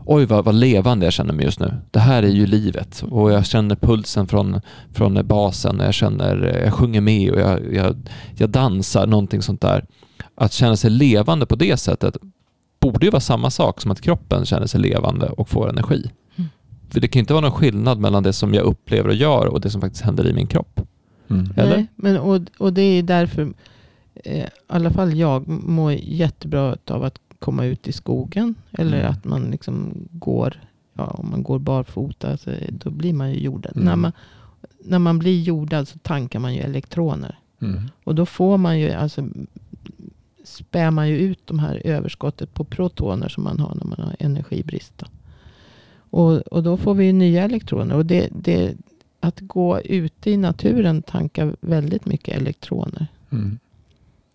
[0.05, 1.73] oj vad, vad levande jag känner mig just nu.
[1.91, 4.61] Det här är ju livet och jag känner pulsen från,
[4.93, 7.95] från basen, jag, känner, jag sjunger med och jag, jag,
[8.35, 9.85] jag dansar, någonting sånt där.
[10.35, 12.17] Att känna sig levande på det sättet
[12.79, 16.11] borde ju vara samma sak som att kroppen känner sig levande och får energi.
[16.35, 16.49] Mm.
[16.89, 19.61] För det kan inte vara någon skillnad mellan det som jag upplever och gör och
[19.61, 20.81] det som faktiskt händer i min kropp.
[21.29, 21.53] Mm.
[21.55, 21.75] Eller?
[21.75, 23.53] Nej, men och, och det är därför
[24.23, 28.55] eh, i alla fall jag mår jättebra av att komma ut i skogen.
[28.71, 29.11] Eller mm.
[29.11, 30.61] att man liksom går,
[30.93, 33.71] ja, om man går barfota, så då blir man ju jordad.
[33.75, 33.85] Mm.
[33.85, 34.11] När, man,
[34.79, 37.39] när man blir jordad så tankar man ju elektroner.
[37.61, 37.81] Mm.
[38.03, 39.27] Och då får man ju alltså
[40.43, 44.15] spär man ju ut de här överskottet på protoner som man har när man har
[44.19, 45.03] energibrist.
[45.95, 47.95] Och, och då får vi nya elektroner.
[47.95, 48.75] Och det, det,
[49.19, 53.07] att gå ute i naturen tankar väldigt mycket elektroner.
[53.29, 53.59] Mm.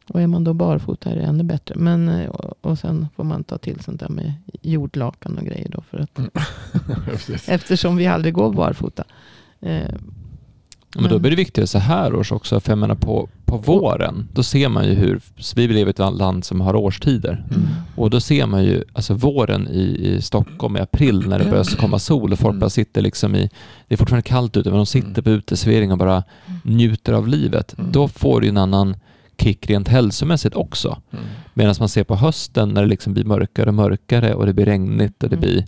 [0.08, 1.74] Och är man då barfota är det ännu bättre.
[1.74, 5.68] Men, eh, och, och sen får man ta till sånt där med jordlakan och grejer
[5.68, 5.82] då.
[5.90, 6.18] För att,
[7.04, 7.48] Precis.
[7.48, 9.04] eftersom vi aldrig går barfota.
[9.60, 9.94] Eh,
[10.98, 14.28] Men då blir det viktigare så här års också, för jag menar på, på våren,
[14.32, 15.20] då ser man ju hur,
[15.56, 17.44] vi lever i ett land som har årstider.
[17.50, 17.68] Mm.
[17.96, 21.76] Och då ser man ju alltså våren i, i Stockholm i april när det börjar
[21.76, 22.60] komma sol och folk Mm.
[22.60, 23.50] bara sitter liksom i,
[23.88, 25.24] det är fortfarande kallt ute, men de sitter Mm.
[25.24, 26.22] på uteservering och bara
[26.62, 27.78] njuter av livet.
[27.78, 27.92] Mm.
[27.92, 28.96] Då får du en annan
[29.38, 30.98] kick rent hälsomässigt också.
[31.12, 31.24] Mm.
[31.54, 34.66] Medan man ser på hösten när det liksom blir mörkare och mörkare och det blir
[34.66, 35.48] regnigt och det Mm.
[35.48, 35.66] blir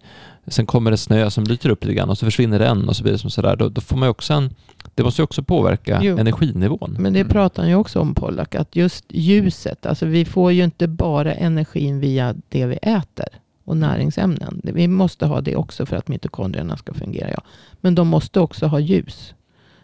[0.51, 3.03] Sen kommer det snö som lyter upp lite grann och så försvinner den och så
[3.03, 3.57] blir det som sådär.
[3.57, 4.55] Då, då får man också en...
[4.95, 6.19] Det måste ju också påverka Jo.
[6.19, 6.97] energinivån.
[6.99, 7.31] Men det Mm.
[7.33, 8.55] pratar han ju också om Pollack.
[8.55, 9.87] Att just ljuset.
[9.87, 13.27] Alltså vi får ju inte bara energin via det vi äter.
[13.65, 14.61] Och näringsämnen.
[14.65, 17.31] Vi måste ha det också för att mitokondrierna ska fungera.
[17.31, 17.41] Ja.
[17.81, 19.35] Men de måste också ha ljus.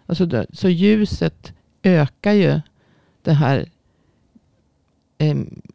[0.07, 2.61] Alltså det, så ljuset ökar ju
[3.23, 3.67] det här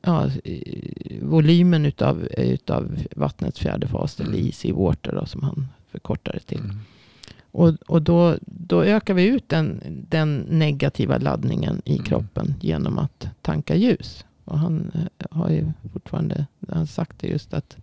[0.02, 4.20] ja, eh, volymen utav, utav vattnets fjärde fas.
[4.20, 6.60] Eller easy water då, som han förkortar det till.
[6.60, 6.78] Mm.
[7.52, 12.06] Och, och då, då ökar vi ut den, den negativa laddningen i Mm.
[12.06, 14.26] kroppen genom att tanka ljus.
[14.46, 17.78] Och han eh, har ju fortfarande han sagt det just att,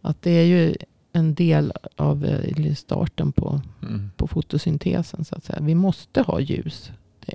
[0.00, 0.74] att det är ju
[1.12, 4.10] en del av eh, starten på, Mm.
[4.16, 5.24] på fotosyntesen.
[5.24, 5.58] Så att säga.
[5.62, 6.90] Vi måste ha ljus.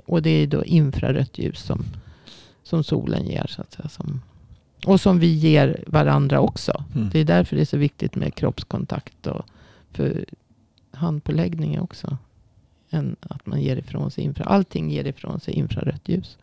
[0.06, 1.84] Och det är då infrarött ljus som,
[2.68, 3.46] som solen ger.
[3.46, 4.22] Så att säga, som,
[4.86, 6.84] och som vi ger varandra också.
[6.94, 7.10] Mm.
[7.10, 9.26] Det är därför det är så viktigt med kroppskontakt.
[9.26, 9.46] Och
[9.90, 10.24] för
[10.90, 12.18] handpåläggning är också
[12.90, 14.44] en, att man ger ifrån sig infra.
[14.44, 16.38] Allting ger ifrån sig infrarött ljus.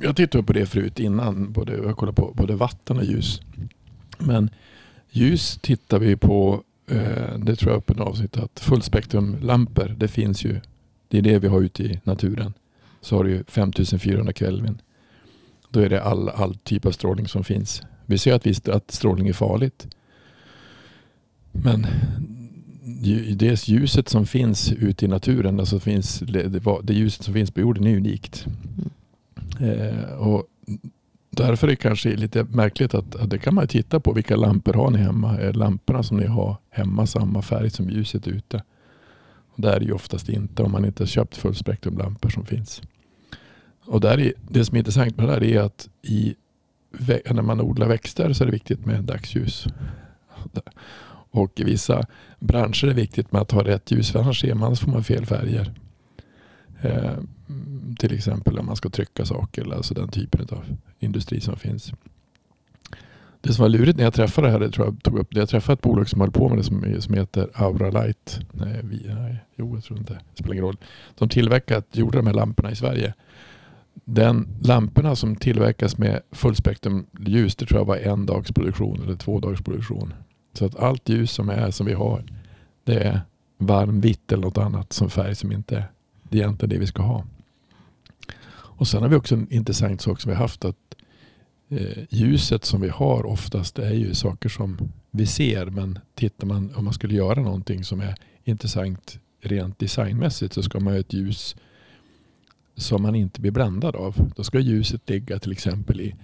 [0.00, 1.52] Jag tittade på det förut innan.
[1.52, 3.40] Både, jag kollade på både vatten och ljus.
[4.18, 4.50] Men
[5.10, 6.62] ljus tittar vi på.
[6.86, 9.88] Eh, det tror jag upp i avsnitt att fullspektrumlampor.
[9.88, 10.60] Det finns ju.
[11.10, 12.52] Det är det vi har ute i naturen.
[13.00, 14.80] Så har du 5400 Kelvin.
[15.70, 17.82] Då är det all, all typ av strålning som finns.
[18.06, 19.86] Vi ser att, visst, att strålning är farligt.
[21.52, 21.86] Men
[23.36, 26.18] det ljuset som finns ute i naturen, alltså finns,
[26.82, 28.46] det, ljuset som finns på jorden är unikt.
[29.60, 30.46] Eh, och
[31.30, 34.12] därför är det kanske lite märkligt att, att det kan man titta på.
[34.12, 35.38] Vilka lampor har ni hemma?
[35.38, 38.62] Är lamporna som ni har hemma samma färg som ljuset ute?
[39.60, 42.82] Det är det ju oftast inte om man inte har köpt fullspektrumlampor som finns.
[43.84, 46.34] Och där är, det som är intressant med det där är att i,
[47.30, 49.66] när man odlar växter så är det viktigt med dagsljus.
[51.32, 52.06] Och i vissa
[52.38, 54.92] branscher är det viktigt med att ha rätt ljus för annars ser man, så får
[54.92, 55.74] man fel färger.
[56.80, 57.18] Eh,
[57.98, 60.64] till exempel om man ska trycka saker eller alltså den typen av
[60.98, 61.92] industri som finns.
[63.40, 65.40] Det som var lurigt när jag träffade det här, det tror jag tog upp det.
[65.40, 68.40] Jag träffade ett bolag som höll på med det som, som heter Aura Light.
[68.52, 69.06] Nej, vi,
[69.60, 70.12] jo, jag tror inte.
[70.12, 70.76] Det spelar ingen roll.
[71.18, 73.14] De tillverkat, gjorde de här lamporna i Sverige.
[74.04, 79.40] Den lamporna som tillverkas med fullspektrumljus, det tror jag var en dags produktion eller två
[79.40, 80.14] dagars produktion.
[80.52, 82.24] Så att allt ljus som är som vi har,
[82.84, 83.20] det är
[83.58, 85.90] varmvitt eller något annat som färg som inte är
[86.30, 87.24] det är egentligen det vi ska ha.
[88.52, 90.94] Och sen har vi också en intressant sak som vi har haft att
[91.68, 94.78] eh, ljuset som vi har oftast är ju saker som
[95.10, 100.54] vi ser men tittar man om man skulle göra någonting som är intressant rent designmässigt
[100.54, 101.56] så ska man ha ett ljus
[102.76, 104.32] som man inte blir bländad av.
[104.36, 106.14] Då ska ljuset ligga till exempel i,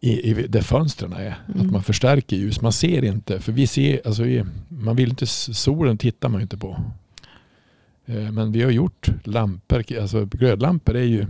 [0.00, 1.38] i, i där fönstren är.
[1.48, 1.66] Mm.
[1.66, 2.60] Att man förstärker ljus.
[2.60, 6.56] Man ser inte, för vi ser, alltså vi, man vill inte, solen tittar man inte
[6.56, 6.84] på.
[8.06, 11.26] Eh, Men vi har gjort lampor, alltså glödlampor är ju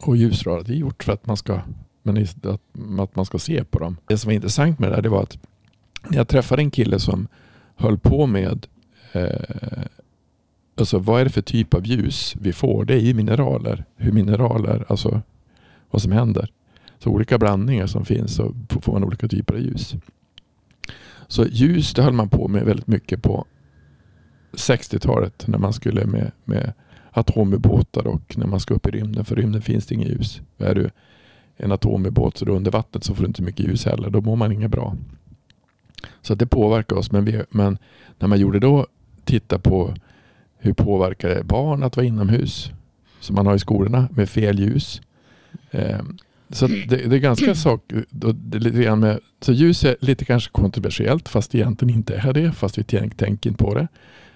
[0.00, 1.60] och ljusrör, det är gjort för att man ska
[2.02, 2.46] men att,
[3.00, 3.96] att man ska se på dem.
[4.06, 5.38] Det som var intressant med det där det var att
[6.10, 7.28] jag träffade en kille som
[7.74, 8.66] höll på med
[9.12, 9.84] eh,
[10.80, 12.84] alltså vad är det för typ av ljus vi får?
[12.84, 13.84] Det är ju mineraler.
[13.96, 15.22] Hur mineraler, alltså
[15.90, 16.50] vad som händer.
[16.98, 19.94] Så olika blandningar som finns så får man olika typer av ljus.
[21.26, 23.46] Så ljus det höll man på med väldigt mycket på
[24.52, 26.72] 60-talet när man skulle med, med
[27.10, 29.24] atomubåtar och när man ska upp i rymden.
[29.24, 30.40] För rymden finns det inget ljus.
[30.58, 30.90] Är du
[31.56, 34.10] en atomubåt så under vattnet så får du inte mycket ljus heller.
[34.10, 34.96] Då mår man inget bra.
[36.22, 37.12] Så att det påverkar oss.
[37.12, 37.78] Men, vi, men
[38.18, 38.86] när man gjorde då
[39.24, 39.94] titta på
[40.60, 42.72] hur påverkar det barn att vara inomhus
[43.20, 45.00] som man har i skolorna med fel ljus.
[45.70, 46.00] Eh,
[46.50, 50.24] så det, det är ganska sak, det är lite grann med, så ljus är lite
[50.24, 53.88] kanske kontroversiellt fast det egentligen inte är det fast vi tänk, tänker inte på det.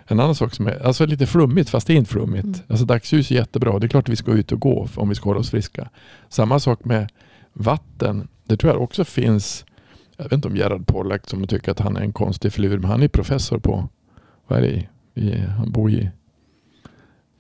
[0.07, 2.45] En annan sak som är alltså lite flummigt, fast det är inte flummigt.
[2.45, 2.61] Mm.
[2.69, 3.79] Alltså dagsljus är jättebra.
[3.79, 5.89] Det är klart att vi ska ut och gå om vi ska hålla oss friska.
[6.29, 7.09] Samma sak med
[7.53, 8.29] vatten.
[8.45, 9.65] Det tror jag också finns,
[10.17, 12.91] jag vet inte om Gerhard Pollack som tycker att han är en konstig filur, men
[12.91, 13.89] han är professor på,
[14.47, 16.11] vad är det, i, han bor i,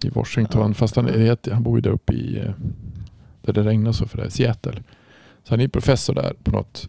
[0.05, 0.75] i Washington, Ja.
[0.75, 2.51] fast han, är, han bor ju där uppe i, eh,
[3.43, 4.83] där det regnar så för det, Seattle.
[5.43, 6.89] Så han är professor där på något,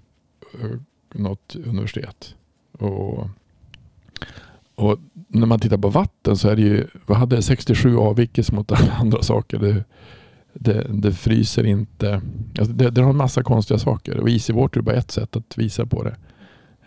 [0.61, 0.69] eh,
[1.13, 2.35] något universitet.
[2.71, 3.27] Och,
[4.75, 8.53] och när man tittar på vatten så är det ju, vad hade det, 67 avvikelser
[8.55, 9.59] mot alla andra saker.
[9.59, 9.83] Det,
[10.53, 12.21] det, det fryser inte.
[12.59, 15.35] Alltså det, det har en massa konstiga saker och easy water är bara ett sätt
[15.35, 16.15] att visa på det.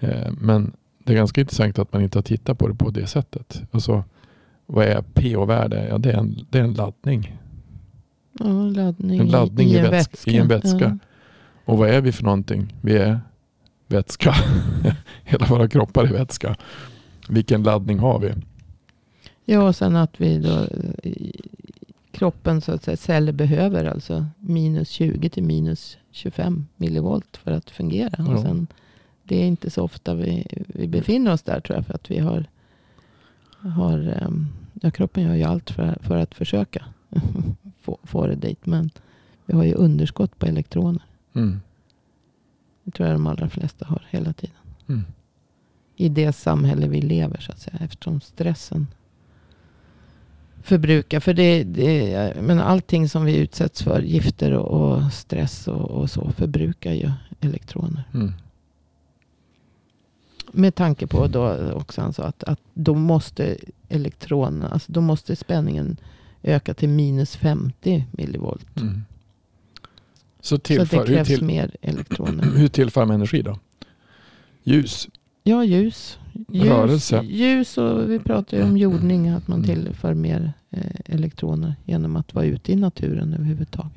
[0.00, 0.72] Eh, men
[1.08, 3.62] det är ganska intressant att man inte har tittat på det på det sättet.
[3.70, 4.04] Alltså,
[4.66, 5.86] vad är pH-värde?
[5.90, 7.38] Ja, det, är en, det är en laddning.
[8.38, 10.30] Ja, laddning, En laddning i, i en väts- vätska.
[10.30, 10.78] i en vätska.
[10.80, 10.98] Ja.
[11.64, 12.74] Och vad är vi för någonting?
[12.80, 13.20] Vi är
[13.86, 14.34] vätska.
[15.24, 16.56] Hela våra kroppar är vätska.
[17.28, 18.32] Vilken laddning har vi?
[19.44, 20.66] Ja, och sen att vi då
[22.10, 27.70] kroppen så att säga, celler behöver alltså minus 20 till minus 25 millivolt för att
[27.70, 28.14] fungera.
[28.18, 28.34] Ja.
[28.34, 28.66] Och sen,
[29.28, 31.86] det är inte så ofta vi, vi befinner oss där tror jag.
[31.86, 32.44] För att vi har,
[33.58, 36.84] har ehm, ja, kroppen gör ju allt för, för att försöka
[37.80, 38.66] få, få det dit.
[38.66, 38.90] Men
[39.46, 41.02] vi har ju underskott på elektroner.
[41.34, 41.60] Mm.
[42.84, 44.56] Det tror jag de allra flesta har hela tiden.
[44.88, 45.04] Mm.
[45.96, 47.78] i det samhälle vi lever så att säga.
[47.80, 48.86] Eftersom stressen
[50.62, 51.20] förbrukar.
[51.20, 56.10] För det, det, men allting som vi utsätts för, gifter och, och stress och, och
[56.10, 57.10] så, förbrukar ju
[57.40, 58.04] elektroner.
[58.14, 58.32] Mm.
[60.52, 63.56] Med tanke på då också han sa att, att då måste
[63.88, 65.96] elektronerna, alltså då måste spänningen
[66.42, 68.80] öka till minus 50 millivolt.
[68.80, 69.02] Mm.
[70.40, 72.44] Så, Så tillför, det hur, krävs till, mer elektroner.
[72.56, 73.58] hur tillför man energi då?
[74.62, 75.08] Ljus.
[75.42, 76.18] Ja, ljus.
[76.48, 77.22] ljus Rörelse.
[77.24, 79.28] Ljus och vi pratar ju om jordning.
[79.28, 79.76] Att man Mm.
[79.76, 83.92] tillför mer eh, elektroner genom att vara ute i naturen överhuvudtaget.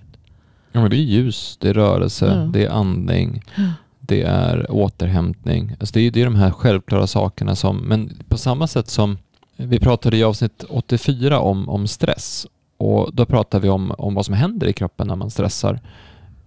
[0.72, 2.50] Ja, men det är ljus, det är rörelse, Ja.
[2.54, 3.44] det är andning,
[4.12, 5.76] det är återhämtning.
[5.80, 9.18] Alltså det, är, det är de här självklara sakerna som, men på samma sätt som
[9.58, 12.48] vi pratade i avsnitt 84 om, om stress
[12.78, 15.80] och då pratar vi om, om vad som händer i kroppen när man stressar.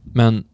[0.02, 0.44] Men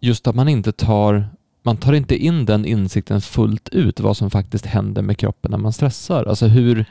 [0.00, 1.28] just att man inte tar,
[1.62, 5.58] man tar inte in den insikten fullt ut vad som faktiskt händer med kroppen när
[5.58, 6.24] man stressar.
[6.24, 6.84] Alltså hur,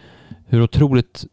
[0.45, 1.25] hur otroligt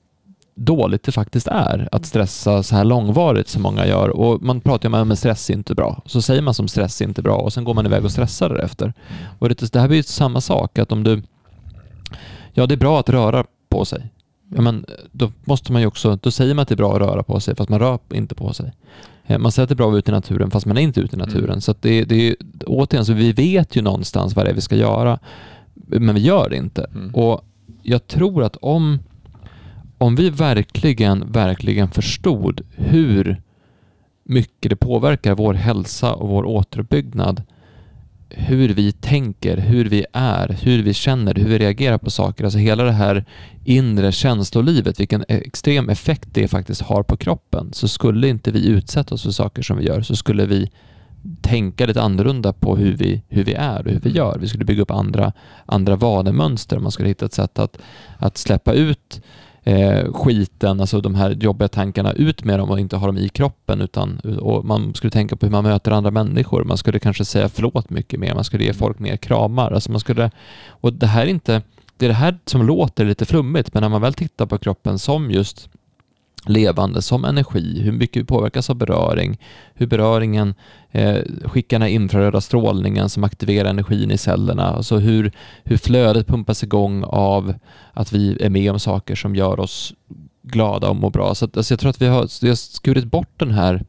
[0.55, 4.09] dåligt det faktiskt är att stressa så här långvarigt som många gör.
[4.09, 6.03] Och man pratar ju om att stress är inte bra.
[6.07, 8.49] Så säger man som stress är inte bra och sen går man iväg och stressar
[8.49, 8.93] därefter.
[9.39, 11.23] Och det, det här blir ju samma sak, att om du...
[12.53, 14.11] Ja, det är bra att röra på sig.
[14.55, 17.23] Ja, men då måste man också, då säger man att det är bra att röra
[17.23, 18.73] på sig fast man rör inte på sig.
[19.27, 20.83] Eh, Man säger att det är bra att vara ute i naturen fast man är
[20.83, 21.45] inte ute i naturen.
[21.45, 21.61] Mm.
[21.61, 22.37] Så det, det är
[22.67, 25.19] återigen, så vi vet ju någonstans vad det är vi ska göra.
[25.75, 26.85] Men vi gör det inte.
[26.85, 27.15] Mm.
[27.15, 27.45] Och
[27.83, 28.99] jag tror att om,
[30.03, 33.43] om vi verkligen, verkligen förstod hur
[34.25, 37.43] mycket det påverkar vår hälsa och vår återuppbyggnad,
[38.29, 42.59] hur vi tänker, hur vi är, hur vi känner, hur vi reagerar på saker, alltså
[42.59, 43.25] hela det här
[43.65, 49.15] inre känslolivet, vilken extrem effekt det faktiskt har på kroppen, så skulle inte vi utsätta
[49.15, 50.71] oss för saker som vi gör, så skulle vi
[51.43, 54.39] tänka lite annorlunda på hur vi, hur vi är och hur vi gör.
[54.39, 55.33] Vi skulle bygga upp andra,
[55.67, 56.79] andra vanemönster.
[56.79, 57.79] Man skulle hitta ett sätt att,
[58.19, 59.21] att släppa ut
[59.65, 63.29] eh, skiten, alltså de här jobbiga tankarna, ut med dem och inte ha dem i
[63.29, 63.81] kroppen.
[63.81, 66.65] Utan, och man skulle tänka på hur man möter andra människor.
[66.65, 68.35] Man skulle kanske säga förlåt mycket mer.
[68.35, 69.73] Man skulle ge folk mer kramar.
[69.73, 70.31] Alltså man skulle,
[70.69, 71.63] och det här är inte,
[71.97, 74.99] det är det här som låter lite flummigt, men när man väl tittar på kroppen
[74.99, 75.69] som just
[76.47, 79.39] levande, som energi, hur mycket vi påverkas av beröring,
[79.75, 80.55] hur beröringen
[80.91, 85.33] eh, skickar den här infraröda strålningen som aktiverar energin i cellerna, alltså hur,
[85.65, 87.55] hur flödet pumpas igång av
[87.93, 89.95] att vi är med om saker som gör oss
[90.43, 91.35] glada och mår bra.
[91.35, 93.85] Så att, alltså jag tror att vi har, vi har skurit bort den här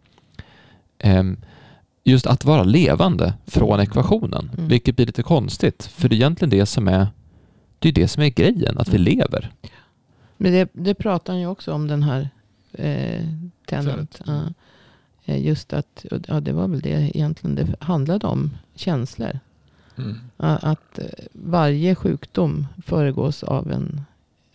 [0.99, 1.37] ehm,
[2.03, 4.67] just att vara levande från ekvationen, Mm.
[4.67, 7.07] vilket blir lite konstigt, för det är egentligen det som är
[7.79, 9.17] det är det som är grejen, att vi Mm.
[9.17, 9.51] lever.
[10.37, 12.29] Men det, det pratar han ju också om den här
[12.73, 13.25] eh.
[13.65, 14.21] Tenet.
[14.25, 14.43] Ja.
[15.25, 18.51] Eh, Just att, ja, det var väl det egentligen det handlade om.
[18.75, 19.39] Känslor.
[19.97, 20.15] Mm.
[20.37, 24.01] Ja, Att eh, varje sjukdom föregås av en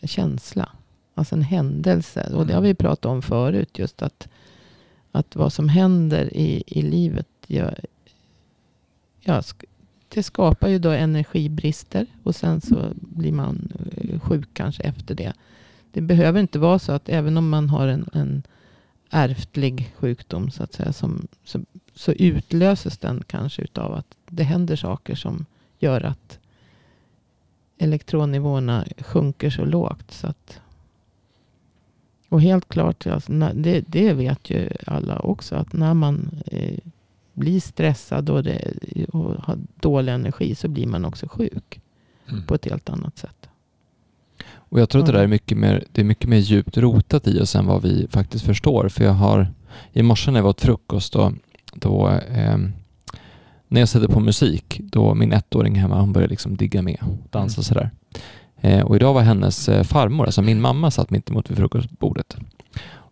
[0.03, 0.69] känsla.
[1.15, 2.31] Alltså en händelse.
[2.35, 3.79] Och det har vi pratat om förut.
[3.79, 4.29] Just att,
[5.13, 7.27] att vad som händer i, i livet.
[9.21, 9.65] Ja, sk-
[10.09, 12.07] det skapar ju då energibrister.
[12.23, 15.33] Och sen så blir man eh, sjuk kanske efter det.
[15.99, 18.43] Det behöver inte vara så att även om man har en, en
[19.11, 20.93] ärftlig sjukdom så att säga.
[20.93, 21.61] Som, så,
[21.95, 25.47] så utlöses den kanske utav att det händer saker som
[25.79, 26.39] gör att
[27.79, 30.11] elektronnivåerna sjunker så lågt.
[30.11, 30.61] Så att
[32.29, 36.79] Och helt klart, alltså, det, det vet ju alla också, att när man eh,
[37.33, 38.75] blir stressad och, det,
[39.13, 41.81] och har dålig energi så blir man också sjuk
[42.31, 42.47] Mm.
[42.47, 43.38] på ett helt annat sätt.
[44.69, 45.31] Och jag tror att det där är Mm.
[45.31, 48.89] mycket mer, det är mycket mer djupt rotat i oss än vad vi faktiskt förstår.
[48.89, 49.47] För jag har,
[49.93, 51.33] i morse när jag var åt frukost då,
[51.75, 52.73] då ehm,
[53.69, 57.31] när jag sätter på musik, då min ettåring hemma, hon börjar liksom digga med och
[57.31, 57.65] dansa Mm.
[57.65, 57.91] sådär.
[58.61, 62.37] Eh, och idag var hennes eh, farmor, alltså min mamma, satt mitt emot vid frukostbordet.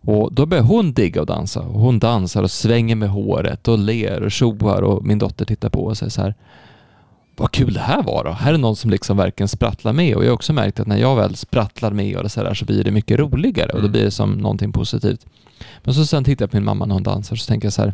[0.01, 1.61] Och då börjar hon digga och dansa.
[1.61, 5.69] Och hon dansar och svänger med håret och ler och tjoar och min dotter tittar
[5.69, 6.35] på och säger så här
[7.37, 8.31] vad kul det här var då.
[8.31, 10.97] Här är någon som liksom verkligen sprattlar med och jag har också märkt att när
[10.97, 13.91] jag väl sprattlar med och så, där, så blir det mycket roligare och då Mm.
[13.91, 15.25] blir det som någonting positivt.
[15.83, 17.81] Men så sen tittar jag på min mamma när hon dansar så tänker jag så
[17.81, 17.93] här,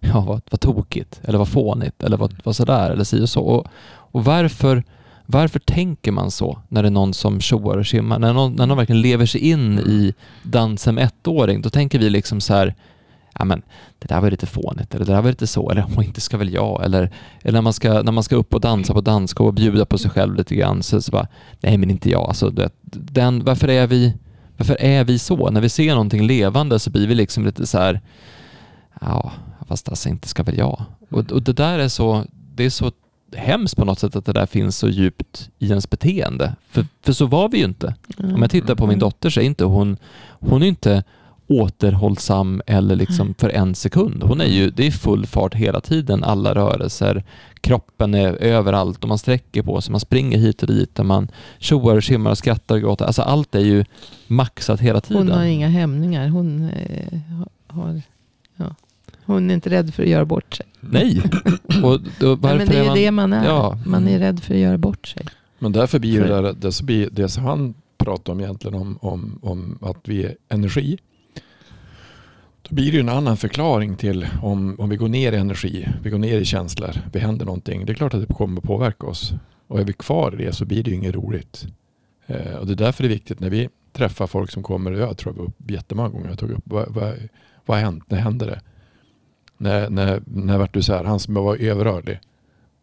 [0.00, 3.40] ja vad, vad tokigt eller vad fånigt eller vad, vad sådär eller si och så.
[3.40, 4.84] Och, och varför,
[5.26, 8.18] varför tänker man så när det är någon som tjoar och tjimmar?
[8.18, 12.10] När någon, när någon verkligen lever sig in i dansen med ettåring, då tänker vi
[12.10, 12.74] liksom så här,
[13.38, 13.62] ja men
[13.98, 16.36] det där var lite fånigt, eller det där var lite så, eller "Åh, inte ska
[16.36, 17.10] väl jag, eller,
[17.42, 19.98] eller när, man ska, när man ska upp och dansa på dansgolv och bjuda på
[19.98, 21.26] sig själv lite grann, så, så bara,
[21.60, 24.14] nej men inte jag, alltså, du vet, den, varför är vi
[24.56, 25.50] varför är vi så?
[25.50, 28.00] När vi ser någonting levande så blir vi liksom lite så här,
[29.00, 29.32] ja,
[29.68, 30.84] fast alltså inte ska väl jag.
[31.10, 32.24] Och, och det där är så,
[32.54, 32.92] det är så
[33.36, 36.56] hemskt på något sätt att det där finns så djupt i ens beteende.
[36.70, 37.94] För, för så var vi ju inte.
[38.18, 38.98] Om jag tittar på min Mm.
[39.00, 39.96] dotter så är inte hon,
[40.30, 41.04] hon är inte
[41.52, 44.22] återhållsam eller liksom för en sekund.
[44.22, 47.24] Hon är ju, det är full fart hela tiden, alla rörelser,
[47.60, 51.28] kroppen är överallt och man sträcker på sig, man springer hit och dit och man
[51.58, 53.04] tjoar och tjimmar och skrattar och gråter.
[53.04, 53.84] Alltså allt är ju
[54.26, 55.28] maxat hela tiden.
[55.28, 56.28] Hon har inga hämningar.
[56.28, 57.18] Hon, eh,
[57.66, 58.02] har,
[58.56, 58.74] ja.
[59.24, 60.66] hon är inte rädd för att göra bort sig.
[60.80, 61.22] Nej.
[61.82, 63.44] Och då, varför Nej, men det är ju man, det man är.
[63.44, 63.78] Ja.
[63.86, 65.26] Man är rädd för att göra bort sig.
[65.58, 67.74] Men därför blir det, där, det som han
[68.04, 70.98] pratar om egentligen om, om, om att vi är energi.
[72.72, 76.18] Blir det en annan förklaring till om, om vi går ner i energi, vi går
[76.18, 77.86] ner i känslor, det händer någonting.
[77.86, 79.32] Det är klart att det kommer att påverka oss.
[79.66, 81.66] Och är vi kvar i det så blir det ju inget roligt.
[82.26, 85.16] Eh, och det är därför det är viktigt när vi träffar folk som kommer, jag
[85.16, 87.14] tror jag var upp jättemånga gånger, jag tog upp vad, vad,
[87.66, 88.60] vad har hänt, när hände det?
[89.56, 92.20] När, när, när vart du så här, han som var överrörlig.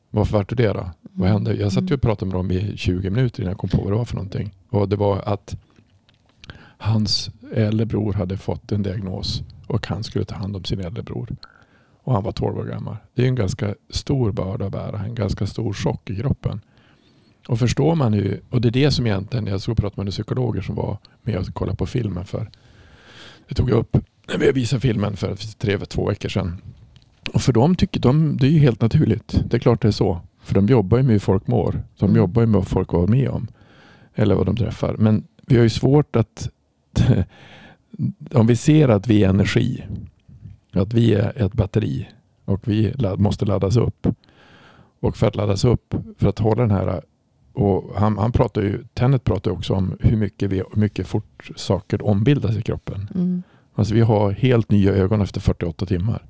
[0.10, 0.90] Varför vart du det då?
[1.02, 1.54] Vad hände?
[1.54, 3.92] Jag satt ju och pratade med dem i 20 minuter innan jag kom på vad
[3.92, 4.54] det var för någonting.
[4.70, 5.58] Och det var att
[6.78, 11.03] hans äldre bror hade fått en diagnos och han skulle ta hand om sin äldre
[11.03, 11.36] bror.
[12.03, 12.97] Och han var 12 år gammal.
[13.13, 16.61] Det är en ganska stor börda att bära, en ganska stor chock i kroppen.
[17.47, 20.61] Och förstår man ju, och det är det som egentligen, jag såg pratade med psykologer
[20.61, 22.49] som var med och kollade på filmen för,
[23.47, 23.97] det tog jag upp
[24.28, 26.61] när vi visade filmen för tre, två veckor sedan.
[27.34, 29.43] Och för dem tycker de, det är ju helt naturligt.
[29.49, 30.22] Det är klart det är så.
[30.41, 31.84] För de jobbar ju med hur folk mår.
[31.99, 32.17] De Mm.
[32.17, 33.47] jobbar ju med vad folk har med om.
[34.15, 34.95] Eller vad de träffar.
[34.97, 36.49] Men vi har ju svårt att
[38.34, 39.84] om vi ser att vi är energi,
[40.74, 42.10] att vi är ett batteri
[42.46, 44.08] och vi måste laddas upp.
[45.00, 47.02] Och för att laddas upp, för att hålla den här
[47.54, 52.06] och han, han pratar ju, Tennet pratar också om hur mycket, vi, mycket fort saker
[52.06, 53.10] ombildas i kroppen.
[53.16, 53.44] Mm.
[53.76, 56.26] Alltså vi har helt nya ögon efter 48 timmar.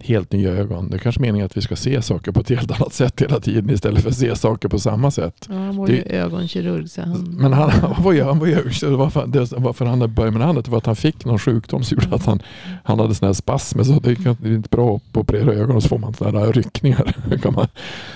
[0.00, 0.90] Helt nya ögon.
[0.90, 3.40] Det är kanske meningen att vi ska se saker på ett helt annat sätt hela
[3.40, 5.46] tiden istället för att se saker på samma sätt.
[5.48, 6.88] Ja, han var Det- ju ögonkirurg.
[6.90, 10.14] Så han, Men han, han var ju, han var ju, så varför, det, varför han
[10.14, 12.42] började med det var att han fick någon sjukdom som gjorde att han,
[12.84, 13.84] han hade sådana här spasmer.
[13.84, 16.38] Så det är det är inte bra att operera ögon och så får man sådana
[16.40, 17.16] här ryckningar.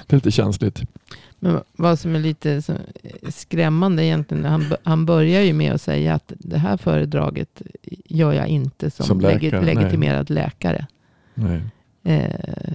[0.07, 0.83] Det är lite känsligt.
[1.39, 2.63] Men vad som är lite
[3.29, 7.63] skrämmande egentligen, han, han börjar ju med att säga att det här föredraget
[8.07, 10.87] gör jag inte som, Som läkare, legi- legitimerad läkare.
[11.35, 11.63] Nej.
[12.05, 12.75] Eh,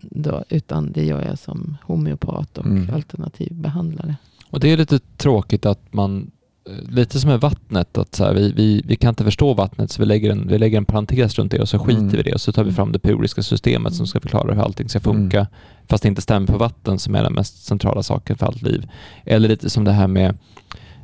[0.00, 2.94] då, utan det gör jag som homeopat och Mm.
[2.94, 4.16] alternativ behandlare.
[4.50, 6.30] Och det är lite tråkigt att man,
[6.68, 9.90] eh, lite som med vattnet, att så här, vi, vi, vi kan inte förstå vattnet
[9.90, 12.16] så vi lägger en, vi lägger en parentes runt det och så skiter Mm.
[12.16, 14.88] vi det och så tar vi fram det periodiska systemet som ska förklara hur allting
[14.88, 15.46] ska funka.
[15.88, 18.90] Fast det inte stämmer på vatten som är den mest centrala saken för allt liv.
[19.24, 20.38] Eller lite som det här med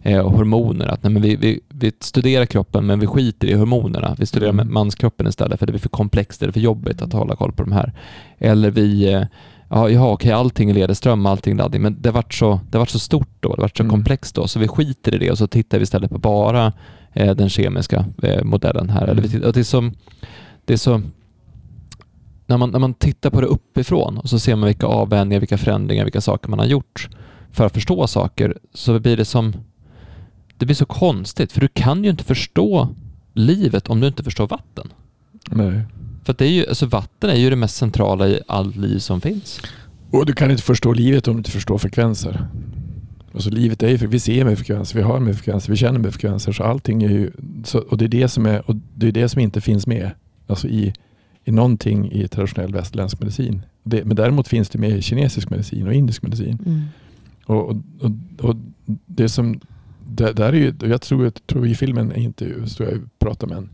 [0.06, 4.16] eh, hormoner, att nej, men vi, vi, vi studerar kroppen men vi skiter i hormonerna.
[4.18, 4.72] Vi studerar Mm.
[4.72, 7.62] manskroppen istället för det blir för komplext, det är för jobbigt att hålla koll på
[7.62, 7.92] de här.
[8.38, 9.22] Eller vi eh,
[9.68, 13.28] Ja, okej, allting är ledarström, allting laddning, men det vart så, det vart så stort
[13.40, 13.90] då, det vart så Mm.
[13.90, 16.72] komplext då, så vi skiter i det och så tittar vi istället på bara
[17.12, 19.06] eh, den kemiska eh, modellen här.
[19.06, 19.92] Eller vi tittar, och det är som,
[20.64, 21.02] det är så,
[22.46, 25.58] när man, när man tittar på det uppifrån och så ser man vilka avvändningar, vilka
[25.58, 27.08] förändringar, vilka saker man har gjort
[27.50, 29.52] för att förstå saker, så blir det som,
[30.58, 32.88] det blir så konstigt, för du kan ju inte förstå
[33.32, 34.92] livet om du inte förstår vatten.
[35.50, 35.82] Nej.
[36.24, 38.98] För att det är ju, alltså vatten är ju det mest centrala i allt liv
[38.98, 39.60] som finns.
[40.10, 42.48] Och du kan inte förstå livet om du inte förstår frekvenser.
[43.34, 45.98] Alltså livet är ju, för vi ser med frekvenser, vi har med frekvenser, vi känner
[45.98, 46.52] med frekvenser.
[46.52, 47.30] Så allting är ju,
[47.64, 50.10] så, och det är det som, är, och det är det som inte finns med
[50.46, 50.94] alltså i,
[51.44, 53.62] i någonting i traditionell västerländsk medicin.
[53.82, 56.58] Det, men däremot finns det med i kinesisk medicin och indisk medicin.
[56.66, 56.82] Mm.
[57.46, 58.10] Och, och, och,
[58.48, 58.56] och
[59.06, 59.60] det som,
[60.08, 63.46] det, där är ju, jag tror, jag tror i filmen är inte, så jag pratar
[63.46, 63.70] med en,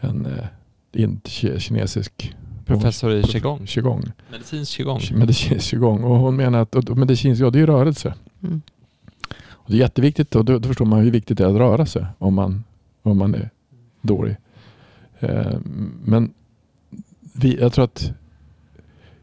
[0.00, 0.46] en, eh,
[0.92, 1.20] en
[1.58, 2.34] kinesisk
[2.64, 3.66] Professor i qigong.
[3.66, 4.12] qigong.
[4.30, 5.00] Medicinsk qigong.
[5.14, 6.04] Medicinsk qigong.
[6.04, 8.14] Och hon menar att och medicinsk, ja, det är rörelse.
[8.42, 8.62] Mm.
[9.50, 11.86] Och det är jätteviktigt och då, då förstår man hur viktigt det är att röra
[11.86, 12.64] sig om man,
[13.02, 13.50] om man är
[14.00, 14.36] dålig.
[15.18, 15.58] Eh,
[16.04, 16.32] men
[17.32, 18.12] vi, jag tror att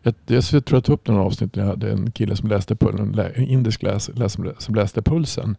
[0.02, 2.76] jag, jag tror jag tog upp några avsnitt när jag hade en kille som läste
[2.76, 5.56] pulsen, en indisk läs, läs, som läste pulsen.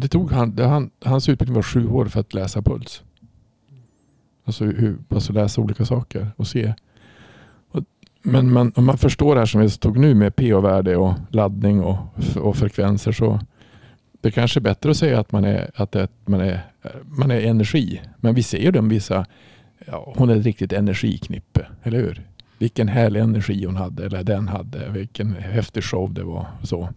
[0.00, 3.02] Det tog han, det, han, hans utbildning var sju år för att läsa puls.
[4.44, 6.74] Alltså, hur, alltså läsa olika saker och se.
[7.70, 7.84] Och,
[8.22, 11.82] men man, om man förstår det här som vi tog nu med pH-värde och laddning
[11.82, 11.96] och,
[12.36, 13.40] och frekvenser så
[14.20, 16.60] det kanske är bättre att säga att man är, att det, man är,
[17.04, 18.00] man är energi.
[18.20, 19.26] Men vi ser ju den vissa,
[19.86, 22.26] ja, hon är ett riktigt energiknippe, eller hur?
[22.58, 26.46] Vilken härlig energi hon hade, eller den hade, vilken häftig show det var.
[26.62, 26.88] Så,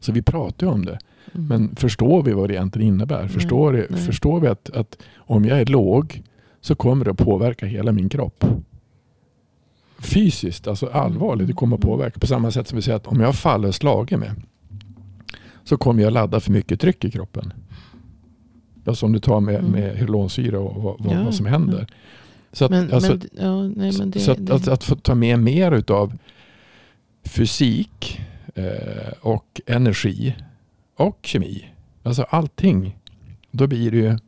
[0.00, 0.98] så vi pratar ju om det.
[1.34, 1.46] Mm.
[1.46, 3.28] Men förstår vi vad det egentligen innebär?
[3.28, 4.00] Förstår, nej.
[4.00, 6.22] förstår vi att, att om jag är låg
[6.60, 8.44] så kommer det att påverka hela min kropp.
[9.98, 11.46] Fysiskt, alltså allvarligt.
[11.46, 12.20] Det kommer att påverka.
[12.20, 14.30] På samma sätt som vi säger att om jag faller och slager mig
[15.64, 17.52] så kommer jag ladda för mycket tryck i kroppen.
[18.84, 19.70] Alltså om du tar med, Mm.
[19.70, 21.86] med hyalonsyra och vad, vad, Ja, vad som händer.
[22.52, 24.94] Så att, Men, alltså, men, ja, nej, men det, så att, det, att, att få
[24.96, 26.18] ta med mer utav
[27.24, 28.20] fysik
[28.54, 28.64] eh,
[29.20, 30.34] och energi
[30.96, 31.68] och kemi.
[32.02, 32.98] Alltså allting.
[33.50, 34.18] Då blir det ju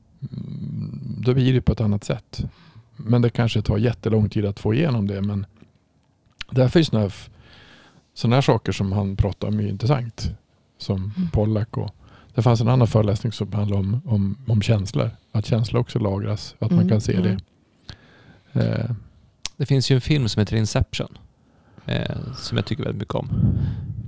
[1.19, 2.45] då blir det på ett annat sätt.
[2.97, 5.23] Men det kanske tar jättelång tid att få igenom det.
[5.23, 5.47] Men
[6.51, 7.11] därför är sådana
[8.23, 10.31] här, här saker som han pratar om är intressant.
[10.79, 11.31] Som Mm.
[11.31, 11.95] Pollack och
[12.35, 15.11] det fanns en annan föreläsning som handlade om, om, om känslor.
[15.33, 16.55] Att känslor också lagras.
[16.59, 17.39] Att man Mm, kan se mm.
[18.53, 18.65] det.
[18.65, 18.91] Eh,
[19.57, 21.19] Det finns ju en film som heter Inception.
[21.87, 23.29] Eh, som jag tycker väldigt mycket om.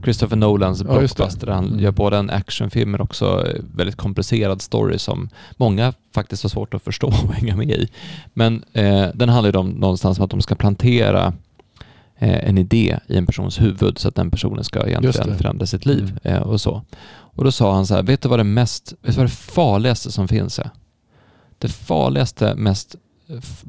[0.06, 1.46] Christopher Nolans Ja, blockbuster.
[1.46, 1.78] Han Mm.
[1.80, 6.74] gör både en actionfilm men också eh, väldigt komplicerad story som många faktiskt har svårt
[6.74, 7.88] att förstå och hänga med i.
[8.34, 11.32] Men eh, den handlar ju om någonstans om att de ska plantera
[12.18, 15.86] eh, en idé i en persons huvud så att den personen ska egentligen förändra sitt
[15.86, 16.36] liv Mm.
[16.36, 16.82] eh, och så.
[17.08, 19.30] Och då sa han så här, vet du vad det mest, vet du vad det
[19.30, 20.70] farligaste som finns är?
[21.58, 22.96] Det farligaste, mest,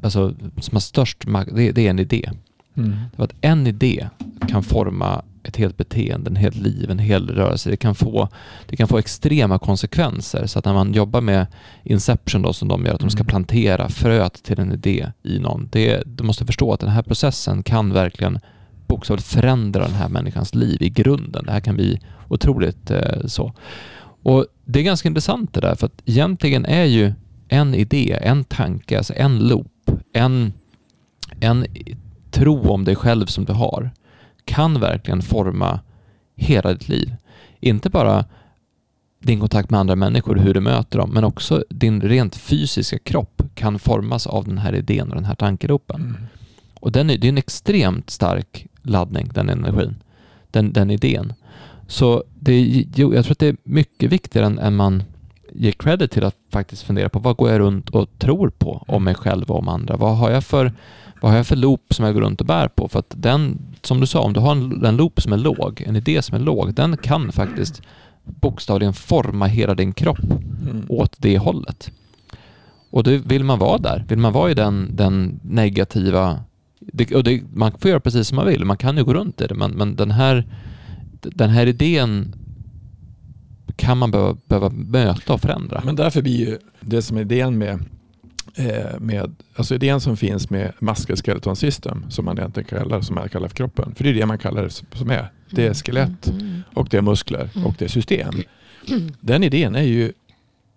[0.02, 2.30] alltså som har störst makt, det, det är en idé.
[2.76, 2.90] mm.
[2.90, 4.08] Det var att en idé
[4.48, 7.70] kan forma ett helt beteende, en helt liv, en hel rörelse.
[7.70, 8.28] Det kan få,
[8.66, 10.46] det kan få extrema konsekvenser.
[10.46, 11.46] Så att när man jobbar med
[11.84, 13.26] Inception då, som de gör, att de ska Mm.
[13.26, 15.68] plantera fröet till en idé i någon.
[15.72, 18.38] Det, du måste förstå att den här processen kan verkligen
[18.86, 21.44] bokstavligt förändra den här människans liv i grunden.
[21.44, 23.52] Det här kan bli otroligt eh, så.
[24.22, 27.12] Och det är ganska intressant det där, för att egentligen är ju
[27.48, 30.52] en idé, en tanke, alltså en loop, en,
[31.40, 31.66] en
[32.30, 33.90] tro om dig själv som du har
[34.48, 35.80] kan verkligen forma
[36.36, 37.14] hela ditt liv.
[37.60, 38.24] Inte bara
[39.20, 43.42] din kontakt med andra människor, hur du möter dem, men också din rent fysiska kropp
[43.54, 46.00] kan formas av den här idén och den här tankelopen.
[46.00, 46.16] Mm.
[46.80, 49.94] Och den är, det är en extremt stark laddning, den energin,
[50.50, 51.32] den, den idén.
[51.86, 55.02] Så det, jag tror att det är mycket viktigare än, än man
[55.52, 59.04] ger credit till att faktiskt fundera på vad går jag runt och tror på om
[59.04, 59.96] mig själv och om andra?
[59.96, 60.72] Vad har jag för,
[61.20, 62.88] vad har jag för loop som jag går runt och bär på?
[62.88, 65.84] För att den, som du sa, om du har en, en loop som är låg,
[65.86, 67.82] en idé som är låg, den kan faktiskt
[68.24, 70.18] bokstavligen forma hela din kropp
[70.70, 70.86] Mm.
[70.88, 71.90] åt det hållet.
[72.90, 76.40] Och det, vill man vara där, vill man vara i den, den negativa...
[76.80, 79.40] Det, och det, man får göra precis som man vill, man kan ju gå runt
[79.40, 80.46] i det, men, men den, här,
[81.20, 82.34] den här idén
[83.78, 85.82] kan man behöva, behöva möta och förändra.
[85.84, 87.78] Men därför blir ju det som är idén med,
[88.54, 93.28] eh, med alltså idén som finns med muscle-skeleton system som man egentligen kallar, som man
[93.28, 93.94] kallar för kroppen.
[93.94, 95.32] För det är det man kallar det som är.
[95.50, 96.62] Det är skelett Mm.
[96.74, 98.34] och det är muskler och det är system.
[99.20, 100.12] Den idén är ju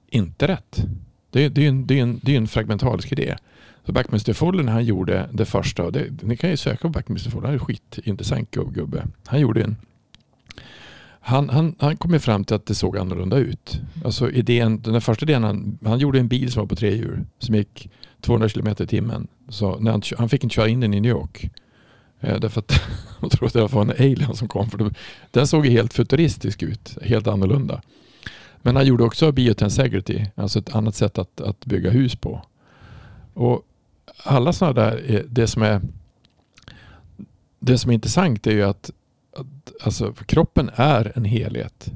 [0.09, 0.85] inte rätt.
[1.29, 3.35] Det är, det är, en, det är, en, det är en fragmentarisk idé.
[3.85, 6.89] Så Buckminster Fuller när han gjorde det första, och det, ni kan ju söka på
[6.89, 9.07] Buckminster Fuller, han är en skitintressant gubb- gubbe.
[9.25, 9.75] Han gjorde en
[11.23, 13.81] han, han, han kom ju fram till att det såg annorlunda ut.
[14.05, 17.25] Alltså idén, den första idén, han, han gjorde en bil som var på tre hjul
[17.39, 17.89] som gick
[18.21, 19.27] 200 km i timmen.
[19.49, 21.49] Så när han, han fick inte köra in den i New York.
[22.19, 22.81] Eh, därför att
[23.19, 24.69] de trodde att det var en alien som kom.
[24.69, 24.93] För
[25.31, 27.81] den såg helt futuristisk ut, helt annorlunda.
[28.61, 32.41] Men han gjorde också biotensegrity, alltså ett annat sätt att, att bygga hus på.
[33.33, 33.61] Och
[34.23, 35.81] alla sådana där, är, det som är
[37.59, 38.91] det som är intressant är ju att
[39.83, 41.91] alltså, kroppen är en helhet.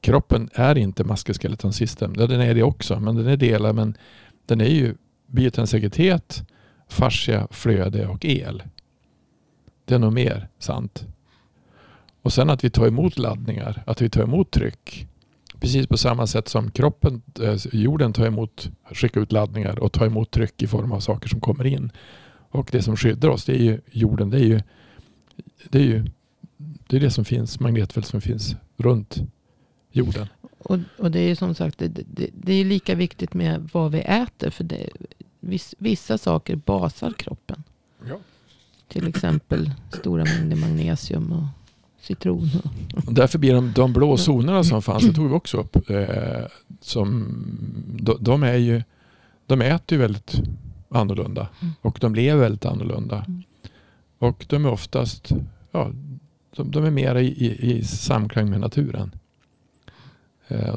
[0.00, 2.14] kroppen är inte musculoskeleton system.
[2.16, 3.72] Ja, den är det också, men den är delar.
[3.72, 3.96] Men
[4.46, 4.94] den är ju
[5.26, 6.42] biotensitet,
[6.88, 8.62] fascia, flöde och el.
[9.84, 11.06] Det är nog mer sant.
[12.22, 15.06] Och sen att vi tar emot laddningar, att vi tar emot tryck.
[15.60, 20.06] Precis på samma sätt som kroppen, eh, jorden tar emot, skickar ut laddningar och tar
[20.06, 21.90] emot tryck i form av saker som kommer in.
[22.50, 24.30] Och det som skyddar oss, det är ju jorden.
[24.30, 24.60] Det är ju
[25.68, 26.04] det, är ju,
[26.56, 29.18] det, är det som finns, magnetfält som finns runt
[29.92, 30.26] jorden.
[30.58, 33.92] Och, och det är ju som sagt, det, det, det är lika viktigt med vad
[33.92, 34.50] vi äter.
[34.50, 34.88] För det,
[35.40, 37.62] viss, vissa saker basar kroppen.
[38.08, 38.16] Ja.
[38.88, 41.44] Till exempel stora mängder magnesium och
[42.00, 42.50] citron.
[43.06, 46.46] Och därför blir de, de blå zonerna som fanns, det tog vi också upp, eh,
[46.80, 47.34] som,
[48.00, 48.82] de, de, är ju,
[49.46, 50.40] de äter ju väldigt
[50.88, 51.74] annorlunda Mm.
[51.80, 53.24] och de lever väldigt annorlunda.
[53.28, 53.42] Mm.
[54.18, 55.32] Och de är oftast,
[55.72, 55.90] ja,
[56.56, 59.10] de, de är mera i, i, i samklang med naturen.
[60.48, 60.74] Eh,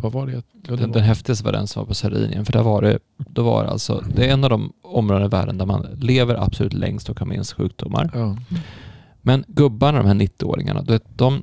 [0.00, 0.32] vad var det?
[0.32, 2.44] Ja, det Den, den häftigaste var den som var på Sardinien.
[2.44, 5.28] För där var det, då var det alltså, det är en av de områden i
[5.28, 8.10] världen där man lever absolut längst och har minst sjukdomar.
[8.14, 8.36] ja.
[9.22, 11.42] Men gubbarna, de här 90-åringarna, du vet, de,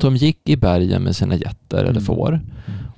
[0.00, 2.02] de gick i bergen med sina getter eller Mm.
[2.04, 2.40] får.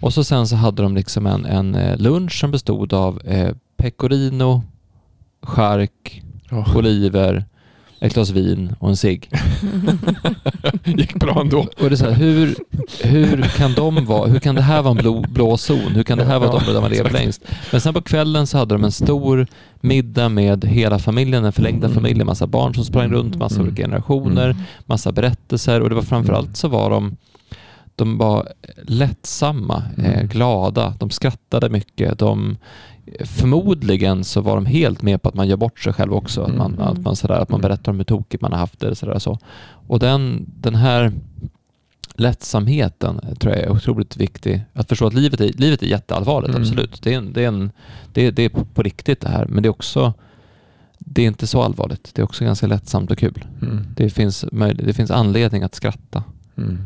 [0.01, 3.55] Och så sen så hade de liksom en, en eh, lunch som bestod av eh,
[3.77, 4.63] pecorino,
[5.43, 6.67] chark, Ja.
[6.77, 7.45] oliver,
[8.01, 9.31] ett glas vin och en cigg.
[10.85, 11.59] gick bra ändå.
[11.61, 12.55] Och det är så här, hur,
[13.03, 15.79] hur kan de vara, hur kan det här vara en blå, blå zon?
[15.95, 17.43] Hur kan det här vara ett område där man lever längst?
[17.73, 19.47] Men sen på kvällen så hade de en stor
[19.81, 21.95] middag med hela familjen, den förlängda Mm.
[21.95, 23.67] familjen, massa barn som sprang runt, massa Mm.
[23.67, 27.17] olika generationer, massa berättelser och det var framförallt så var de
[27.97, 28.49] de var
[28.87, 30.27] lättsamma, eh, Mm.
[30.29, 32.19] glada, de skrattade mycket.
[32.19, 32.57] De,
[33.25, 36.43] förmodligen så var de helt med på att man gör bort sig själv också.
[36.43, 36.87] Att man, Mm.
[36.87, 37.69] att man, sådär, att man Mm.
[37.69, 38.95] berättar om hur tokigt man har haft det.
[38.95, 39.39] Sådär, så.
[39.87, 41.13] Och den, den här
[42.15, 44.63] lättsamheten tror jag är otroligt viktig.
[44.73, 46.63] Att förstå att livet är, livet är jätteallvarligt, Mm.
[46.63, 47.03] absolut.
[47.03, 47.71] Det är, en, det, är en,
[48.13, 49.47] det, är, det är på, riktigt det här.
[49.47, 50.13] Men det är också
[50.99, 52.11] det är inte så allvarligt.
[52.15, 53.45] Det är också ganska lättsamt och kul.
[53.63, 53.87] Mm.
[53.97, 56.25] Det finns, möjlig, det finns anledning att skratta.
[56.57, 56.79] Mm.